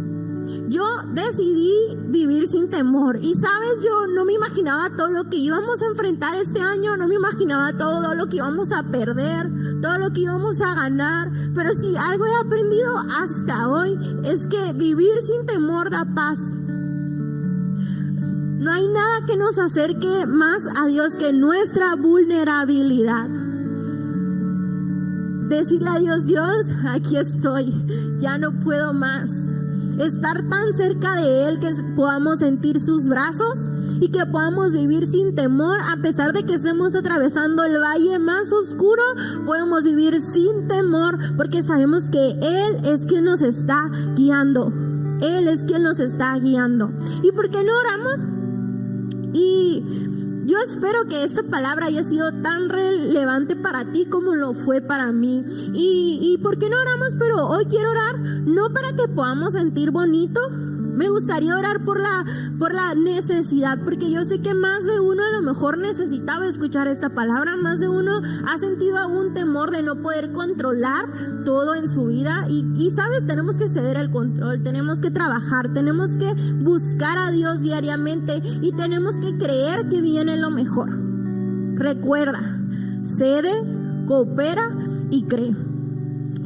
Yo 0.67 0.85
decidí 1.13 1.97
vivir 2.07 2.47
sin 2.47 2.69
temor 2.69 3.17
y 3.21 3.33
sabes, 3.33 3.83
yo 3.83 4.07
no 4.13 4.25
me 4.25 4.33
imaginaba 4.33 4.89
todo 4.95 5.09
lo 5.09 5.29
que 5.29 5.37
íbamos 5.37 5.81
a 5.81 5.87
enfrentar 5.87 6.35
este 6.35 6.61
año, 6.61 6.95
no 6.97 7.07
me 7.07 7.15
imaginaba 7.15 7.73
todo 7.73 8.13
lo 8.13 8.27
que 8.27 8.37
íbamos 8.37 8.71
a 8.71 8.83
perder, 8.83 9.49
todo 9.81 9.97
lo 9.97 10.11
que 10.11 10.21
íbamos 10.21 10.61
a 10.61 10.75
ganar, 10.75 11.31
pero 11.53 11.73
si 11.73 11.95
algo 11.95 12.25
he 12.25 12.35
aprendido 12.35 12.97
hasta 13.19 13.69
hoy 13.69 13.97
es 14.23 14.47
que 14.47 14.73
vivir 14.73 15.19
sin 15.21 15.45
temor 15.45 15.89
da 15.89 16.05
paz. 16.15 16.39
No 18.59 18.71
hay 18.71 18.87
nada 18.87 19.25
que 19.27 19.37
nos 19.37 19.59
acerque 19.59 20.25
más 20.25 20.67
a 20.79 20.87
Dios 20.87 21.15
que 21.15 21.31
nuestra 21.33 21.95
vulnerabilidad. 21.95 23.29
Decirle 25.49 25.89
a 25.89 25.99
Dios, 25.99 26.25
Dios, 26.25 26.65
aquí 26.87 27.17
estoy, 27.17 27.71
ya 28.17 28.37
no 28.37 28.51
puedo 28.59 28.93
más 28.93 29.43
estar 29.99 30.47
tan 30.49 30.73
cerca 30.73 31.15
de 31.15 31.47
Él 31.47 31.59
que 31.59 31.71
podamos 31.95 32.39
sentir 32.39 32.79
sus 32.79 33.07
brazos 33.07 33.69
y 33.99 34.09
que 34.09 34.25
podamos 34.25 34.71
vivir 34.71 35.05
sin 35.07 35.35
temor 35.35 35.79
a 35.89 35.97
pesar 35.97 36.33
de 36.33 36.43
que 36.43 36.55
estemos 36.55 36.95
atravesando 36.95 37.63
el 37.63 37.79
valle 37.79 38.19
más 38.19 38.51
oscuro, 38.51 39.01
podemos 39.45 39.83
vivir 39.83 40.21
sin 40.21 40.67
temor 40.67 41.17
porque 41.37 41.63
sabemos 41.63 42.09
que 42.09 42.31
Él 42.41 42.85
es 42.85 43.05
quien 43.05 43.25
nos 43.25 43.41
está 43.41 43.89
guiando. 44.15 44.71
Él 45.21 45.47
es 45.47 45.63
quien 45.63 45.83
nos 45.83 45.99
está 45.99 46.37
guiando. 46.37 46.91
¿Y 47.23 47.31
por 47.31 47.49
qué 47.49 47.63
no 47.63 47.71
oramos? 47.77 48.19
Y 49.33 49.83
yo 50.45 50.57
espero 50.59 51.05
que 51.09 51.23
esta 51.23 51.41
palabra 51.43 51.87
haya 51.87 52.03
sido 52.03 52.31
tan 52.41 52.69
relevante 52.69 53.55
para 53.55 53.91
ti 53.91 54.05
como 54.05 54.35
lo 54.35 54.53
fue 54.53 54.79
para 54.79 55.11
mí. 55.11 55.43
Y, 55.73 56.19
y 56.21 56.37
¿por 56.41 56.59
qué 56.59 56.69
no 56.69 56.77
oramos? 56.79 57.15
Pero 57.17 57.47
hoy 57.47 57.65
quiero 57.65 57.89
orar 57.89 58.19
no 58.19 58.71
para 58.71 58.95
que 58.95 59.07
podamos 59.07 59.53
sentir 59.53 59.91
bonito, 59.91 60.39
me 60.95 61.09
gustaría 61.09 61.57
orar 61.57 61.83
por 61.83 61.99
la, 61.99 62.25
por 62.57 62.73
la 62.73 62.95
necesidad, 62.95 63.77
porque 63.83 64.09
yo 64.09 64.23
sé 64.25 64.39
que 64.39 64.53
más 64.53 64.83
de 64.85 64.99
uno 64.99 65.23
a 65.23 65.31
lo 65.31 65.41
mejor 65.41 65.77
necesitaba 65.77 66.47
escuchar 66.47 66.87
esta 66.87 67.09
palabra, 67.09 67.57
más 67.57 67.79
de 67.79 67.89
uno 67.89 68.21
ha 68.47 68.57
sentido 68.57 68.97
algún 68.97 69.33
temor 69.33 69.71
de 69.71 69.83
no 69.83 70.01
poder 70.01 70.31
controlar 70.31 71.05
todo 71.43 71.75
en 71.75 71.87
su 71.87 72.05
vida 72.05 72.45
y, 72.49 72.65
y 72.77 72.91
sabes, 72.91 73.27
tenemos 73.27 73.57
que 73.57 73.67
ceder 73.67 73.97
el 73.97 74.09
control, 74.09 74.63
tenemos 74.63 75.01
que 75.01 75.11
trabajar, 75.11 75.73
tenemos 75.73 76.15
que 76.17 76.33
buscar 76.61 77.17
a 77.17 77.31
Dios 77.31 77.61
diariamente 77.61 78.41
y 78.61 78.71
tenemos 78.73 79.15
que 79.15 79.37
creer 79.37 79.89
que 79.89 80.01
viene 80.01 80.37
lo 80.37 80.49
mejor. 80.49 80.89
Recuerda, 81.75 82.39
cede, 83.03 83.51
coopera 84.07 84.71
y 85.09 85.23
cree. 85.23 85.74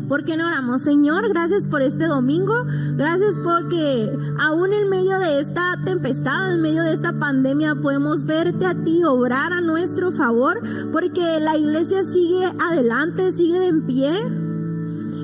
¿Por 0.09 0.25
qué 0.25 0.35
no 0.35 0.47
oramos? 0.47 0.81
Señor, 0.81 1.29
gracias 1.29 1.67
por 1.67 1.83
este 1.83 2.07
domingo. 2.07 2.65
Gracias 2.95 3.35
porque 3.43 4.11
aún 4.39 4.73
en 4.73 4.89
medio 4.89 5.19
de 5.19 5.39
esta 5.39 5.79
tempestad, 5.85 6.55
en 6.55 6.61
medio 6.61 6.81
de 6.81 6.93
esta 6.93 7.13
pandemia, 7.13 7.75
podemos 7.75 8.25
verte 8.25 8.65
a 8.65 8.73
ti 8.73 9.03
obrar 9.03 9.53
a 9.53 9.61
nuestro 9.61 10.11
favor. 10.11 10.61
Porque 10.91 11.39
la 11.39 11.55
iglesia 11.55 12.03
sigue 12.03 12.43
adelante, 12.59 13.31
sigue 13.31 13.67
en 13.67 13.85
pie. 13.85 14.11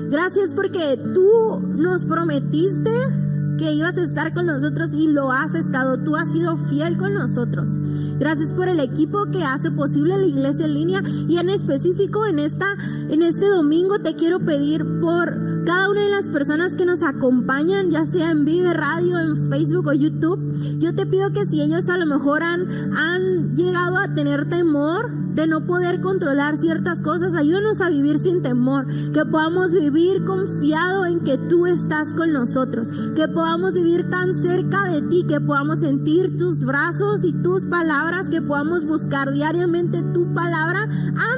Gracias 0.08 0.54
porque 0.54 0.96
tú 1.12 1.60
nos 1.74 2.04
prometiste 2.04 2.92
que 3.58 3.72
ibas 3.72 3.96
a 3.96 4.02
estar 4.02 4.32
con 4.34 4.46
nosotros 4.46 4.90
y 4.92 5.08
lo 5.08 5.32
has 5.32 5.54
estado. 5.54 5.98
Tú 5.98 6.16
has 6.16 6.30
sido 6.32 6.56
fiel 6.56 6.96
con 6.96 7.14
nosotros. 7.14 7.70
Gracias 8.18 8.52
por 8.52 8.68
el 8.68 8.80
equipo 8.80 9.26
que 9.26 9.44
hace 9.44 9.70
posible 9.70 10.16
la 10.16 10.26
iglesia 10.26 10.66
en 10.66 10.74
línea 10.74 11.02
y 11.28 11.38
en 11.38 11.50
específico 11.50 12.26
en 12.26 12.38
esta 12.38 12.66
en 13.08 13.22
este 13.22 13.48
domingo 13.48 13.98
te 13.98 14.16
quiero 14.16 14.40
pedir 14.40 14.84
por 15.00 15.64
cada 15.66 15.90
una 15.90 16.02
de 16.02 16.10
las 16.10 16.28
personas 16.28 16.76
que 16.76 16.84
nos 16.84 17.02
acompañan, 17.02 17.90
ya 17.90 18.06
sea 18.06 18.30
en 18.30 18.44
Vive 18.44 18.72
Radio, 18.72 19.18
en 19.18 19.50
Facebook 19.50 19.88
o 19.88 19.92
YouTube, 19.92 20.38
yo 20.78 20.94
te 20.94 21.06
pido 21.06 21.32
que 21.32 21.44
si 21.44 21.60
ellos 21.60 21.88
a 21.88 21.96
lo 21.96 22.06
mejor 22.06 22.44
han, 22.44 22.94
han 22.96 23.56
llegado 23.56 23.96
a 23.98 24.14
tener 24.14 24.48
temor 24.48 25.10
de 25.10 25.46
no 25.46 25.66
poder 25.66 26.00
controlar 26.00 26.56
ciertas 26.56 27.02
cosas, 27.02 27.34
ayúdanos 27.34 27.80
a 27.80 27.90
vivir 27.90 28.18
sin 28.18 28.42
temor, 28.42 28.86
que 29.12 29.24
podamos 29.26 29.72
vivir 29.72 30.24
confiado 30.24 31.04
en 31.04 31.20
que 31.20 31.36
tú 31.36 31.66
estás 31.66 32.14
con 32.14 32.32
nosotros, 32.32 32.88
que 33.14 33.28
podamos 33.46 33.74
vivir 33.74 34.10
tan 34.10 34.34
cerca 34.34 34.86
de 34.86 35.02
ti, 35.02 35.24
que 35.24 35.40
podamos 35.40 35.78
sentir 35.78 36.36
tus 36.36 36.64
brazos 36.64 37.24
y 37.24 37.32
tus 37.32 37.64
palabras, 37.64 38.28
que 38.28 38.42
podamos 38.42 38.84
buscar 38.84 39.32
diariamente 39.32 40.02
tu 40.12 40.34
palabra 40.34 40.88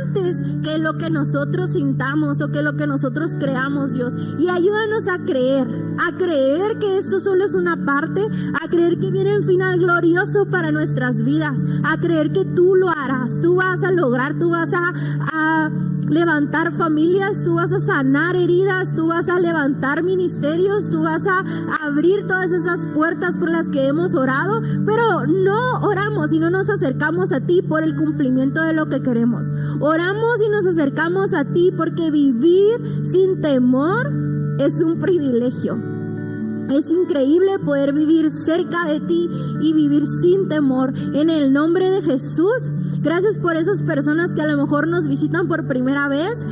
antes 0.00 0.42
que 0.64 0.78
lo 0.78 0.96
que 0.96 1.10
nosotros 1.10 1.74
sintamos 1.74 2.40
o 2.40 2.48
que 2.50 2.62
lo 2.62 2.78
que 2.78 2.86
nosotros 2.86 3.36
creamos, 3.38 3.92
Dios. 3.92 4.14
Y 4.38 4.48
ayúdanos 4.48 5.06
a 5.06 5.18
creer, 5.26 5.68
a 5.98 6.16
creer 6.16 6.78
que 6.78 6.96
esto 6.96 7.20
solo 7.20 7.44
es 7.44 7.52
una 7.52 7.76
parte, 7.84 8.22
a 8.58 8.66
creer 8.68 8.98
que 8.98 9.10
viene 9.10 9.36
un 9.36 9.44
final 9.44 9.78
glorioso 9.78 10.46
para 10.46 10.72
nuestras 10.72 11.22
vidas, 11.22 11.58
a 11.84 11.98
creer 11.98 12.32
que 12.32 12.46
tú 12.46 12.74
lo 12.74 12.88
harás, 12.88 13.38
tú 13.42 13.56
vas 13.56 13.84
a 13.84 13.90
lograr, 13.90 14.38
tú 14.38 14.48
vas 14.48 14.72
a, 14.72 14.94
a 15.30 15.70
levantar 16.10 16.72
familias, 16.72 17.44
tú 17.44 17.54
vas 17.54 17.72
a 17.72 17.80
sanar 17.80 18.36
heridas, 18.36 18.94
tú 18.94 19.08
vas 19.08 19.28
a 19.28 19.38
levantar 19.38 20.02
ministerios, 20.02 20.88
tú 20.88 21.02
vas 21.02 21.26
a 21.26 21.44
abrir 21.84 22.26
todas 22.26 22.50
esas 22.50 22.86
puertas 22.86 23.36
por 23.36 23.50
las 23.50 23.68
que 23.68 23.86
hemos 23.86 24.14
orado, 24.14 24.62
pero 24.86 25.26
no 25.26 25.80
oramos 25.82 26.32
y 26.32 26.38
no 26.38 26.50
nos 26.50 26.68
acercamos 26.68 27.32
a 27.32 27.40
ti 27.40 27.62
por 27.62 27.82
el 27.82 27.96
cumplimiento 27.96 28.62
de 28.62 28.72
lo 28.72 28.88
que 28.88 29.02
queremos. 29.02 29.52
Oramos 29.80 30.40
y 30.46 30.50
nos 30.50 30.66
acercamos 30.66 31.34
a 31.34 31.44
ti 31.44 31.72
porque 31.76 32.10
vivir 32.10 33.04
sin 33.04 33.40
temor 33.40 34.10
es 34.58 34.80
un 34.80 34.98
privilegio. 34.98 35.97
Es 36.70 36.90
increíble 36.90 37.58
poder 37.58 37.92
vivir 37.92 38.30
cerca 38.30 38.84
de 38.86 39.00
ti 39.00 39.28
y 39.60 39.72
vivir 39.72 40.06
sin 40.06 40.48
temor. 40.48 40.92
En 41.14 41.30
el 41.30 41.52
nombre 41.52 41.90
de 41.90 42.02
Jesús, 42.02 42.62
gracias 43.00 43.38
por 43.38 43.56
esas 43.56 43.82
personas 43.82 44.32
que 44.34 44.42
a 44.42 44.46
lo 44.46 44.56
mejor 44.56 44.86
nos 44.86 45.06
visitan 45.06 45.48
por 45.48 45.66
primera 45.66 46.08
vez. 46.08 46.46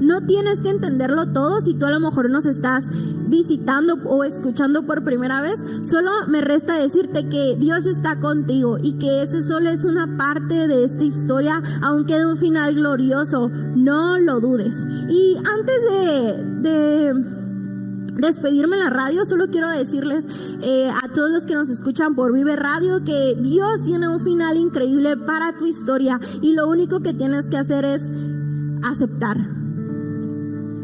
No 0.00 0.24
tienes 0.26 0.62
que 0.62 0.70
entenderlo 0.70 1.26
todo 1.32 1.60
si 1.60 1.74
tú 1.74 1.86
a 1.86 1.90
lo 1.90 1.98
mejor 1.98 2.30
nos 2.30 2.46
estás 2.46 2.84
visitando 3.28 3.94
o 4.04 4.22
escuchando 4.22 4.86
por 4.86 5.02
primera 5.02 5.40
vez. 5.40 5.58
Solo 5.82 6.10
me 6.28 6.40
resta 6.40 6.78
decirte 6.78 7.28
que 7.28 7.56
Dios 7.58 7.86
está 7.86 8.20
contigo 8.20 8.78
y 8.80 8.98
que 8.98 9.22
ese 9.22 9.42
solo 9.42 9.70
es 9.70 9.84
una 9.84 10.16
parte 10.16 10.68
de 10.68 10.84
esta 10.84 11.02
historia, 11.02 11.60
aunque 11.82 12.16
de 12.16 12.26
un 12.26 12.36
final 12.36 12.74
glorioso. 12.74 13.48
No 13.74 14.18
lo 14.18 14.40
dudes. 14.40 14.76
Y 15.08 15.36
antes 15.36 15.80
de, 15.90 16.44
de 16.68 17.35
despedirme 18.16 18.76
en 18.76 18.84
la 18.84 18.90
radio, 18.90 19.24
solo 19.24 19.48
quiero 19.48 19.70
decirles 19.70 20.26
eh, 20.62 20.90
a 20.90 21.08
todos 21.12 21.30
los 21.30 21.46
que 21.46 21.54
nos 21.54 21.68
escuchan 21.68 22.14
por 22.14 22.32
Vive 22.32 22.56
Radio 22.56 23.04
que 23.04 23.36
Dios 23.40 23.84
tiene 23.84 24.08
un 24.08 24.20
final 24.20 24.56
increíble 24.56 25.16
para 25.16 25.56
tu 25.56 25.66
historia 25.66 26.20
y 26.42 26.52
lo 26.52 26.68
único 26.68 27.00
que 27.00 27.14
tienes 27.14 27.48
que 27.48 27.56
hacer 27.56 27.84
es 27.84 28.10
aceptar. 28.82 29.65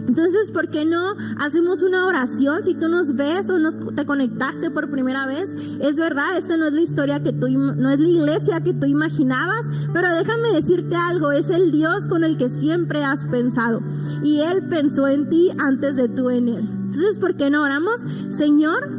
Entonces, 0.07 0.50
¿por 0.50 0.68
qué 0.70 0.84
no 0.84 1.14
hacemos 1.38 1.82
una 1.82 2.07
oración? 2.07 2.64
Si 2.64 2.74
tú 2.74 2.88
nos 2.88 3.14
ves 3.14 3.48
o 3.50 3.59
nos, 3.59 3.78
te 3.94 4.05
conectaste 4.05 4.70
por 4.70 4.90
primera 4.90 5.26
vez, 5.26 5.55
es 5.80 5.96
verdad, 5.96 6.36
esta 6.36 6.57
no 6.57 6.66
es 6.66 6.72
la 6.72 6.80
historia 6.82 7.22
que 7.22 7.32
tú, 7.32 7.48
no 7.48 7.90
es 7.90 8.00
la 8.00 8.09
iglesia 8.09 8.61
que 8.61 8.74
tú 8.74 8.86
imaginabas, 8.86 9.66
pero 9.92 10.12
déjame 10.14 10.53
decirte 10.53 10.96
algo, 10.96 11.32
es 11.32 11.50
el 11.50 11.70
Dios 11.70 12.07
con 12.07 12.24
el 12.24 12.36
que 12.36 12.48
siempre 12.48 13.05
has 13.05 13.24
pensado. 13.24 13.80
Y 14.22 14.40
Él 14.40 14.66
pensó 14.68 15.07
en 15.09 15.28
ti 15.28 15.50
antes 15.59 15.96
de 15.96 16.09
tú 16.09 16.30
en 16.30 16.48
Él. 16.48 16.68
Entonces, 16.86 17.18
¿por 17.18 17.36
qué 17.36 17.48
no 17.48 17.62
oramos? 17.62 18.05
Señor, 18.30 18.90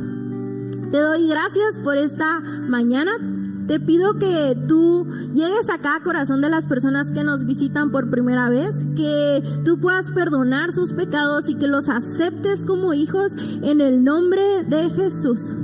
te 0.90 1.00
doy 1.00 1.28
gracias 1.28 1.80
por 1.84 1.98
esta 1.98 2.40
mañana. 2.40 3.12
Te 3.68 3.80
pido 3.80 4.14
que 4.20 4.58
tú 4.68 5.08
llegues 5.32 5.70
a 5.70 5.78
corazón 6.04 6.42
de 6.42 6.50
las 6.50 6.66
personas 6.66 7.12
que 7.12 7.24
nos 7.24 7.46
visitan 7.46 7.92
por 7.92 8.10
primera 8.10 8.50
vez, 8.50 8.86
que 8.96 9.44
tú 9.64 9.80
puedas 9.80 10.12
perdonar 10.12 10.72
sus 10.72 10.92
pecados 10.92 11.50
y 11.50 11.56
que 11.56 11.68
los 11.68 11.90
aceptes 11.90 12.64
como 12.66 12.94
hijos 12.94 13.36
en 13.62 13.82
el 13.82 14.04
nombre 14.04 14.64
de 14.64 14.90
Jesús. 14.90 15.56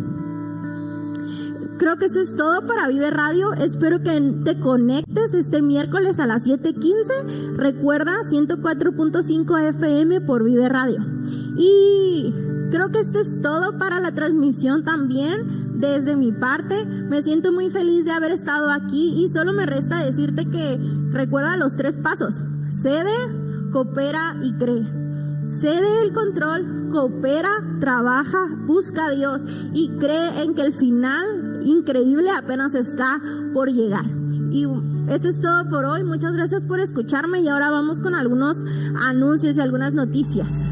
Creo 1.78 1.98
que 1.98 2.08
eso 2.08 2.20
es 2.20 2.36
todo 2.36 2.66
para 2.66 2.90
Vive 2.90 3.10
Radio. 3.10 3.54
Espero 3.54 4.02
que 4.04 4.20
te 4.44 4.60
conectes 4.60 5.34
este 5.34 5.62
miércoles 5.62 6.20
a 6.20 6.28
las 6.28 6.44
7:15. 6.44 7.56
Recuerda 7.56 8.24
104.5 8.26 9.58
FM 9.70 10.22
por 10.22 10.44
Vive 10.44 10.68
Radio. 10.68 11.00
Y 11.56 12.34
creo 12.70 12.92
que 12.92 13.00
esto 13.00 13.20
es 13.20 13.42
todo 13.42 13.78
para 13.78 14.00
la 14.00 14.12
transmisión 14.12 14.84
también 14.84 15.80
desde 15.80 16.16
mi 16.16 16.32
parte. 16.32 16.86
Me 16.86 17.22
siento 17.22 17.52
muy 17.52 17.70
feliz 17.70 18.06
de 18.06 18.12
haber 18.12 18.32
estado 18.32 18.70
aquí 18.70 19.24
y 19.24 19.30
solo 19.30 19.54
me 19.54 19.66
resta 19.66 20.04
decirte 20.04 20.46
que 20.46 20.80
recuerda 21.12 21.58
los 21.58 21.76
tres 21.76 21.96
pasos. 21.96 22.44
Cede, 22.72 23.70
coopera 23.72 24.38
y 24.42 24.54
cree. 24.54 24.86
Cede 25.46 26.04
el 26.04 26.14
control, 26.14 26.90
coopera, 26.92 27.50
trabaja, 27.80 28.48
busca 28.66 29.08
a 29.08 29.12
Dios 29.12 29.42
y 29.74 29.90
cree 29.98 30.44
en 30.44 30.54
que 30.54 30.62
el 30.62 30.74
final 30.74 31.60
increíble 31.64 32.30
apenas 32.30 32.76
está 32.76 33.20
por 33.54 33.70
llegar. 33.70 34.06
Y 34.52 34.66
eso 35.08 35.28
es 35.28 35.40
todo 35.40 35.68
por 35.70 35.86
hoy. 35.86 36.04
Muchas 36.04 36.34
gracias 36.34 36.64
por 36.64 36.80
escucharme 36.80 37.42
y 37.42 37.48
ahora 37.48 37.72
vamos 37.72 38.02
con 38.02 38.14
algunos 38.14 38.64
anuncios 39.02 39.58
y 39.58 39.62
algunas 39.62 39.94
noticias. 39.94 40.72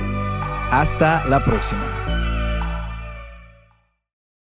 Hasta 0.71 1.23
la 1.27 1.43
próxima. 1.43 2.00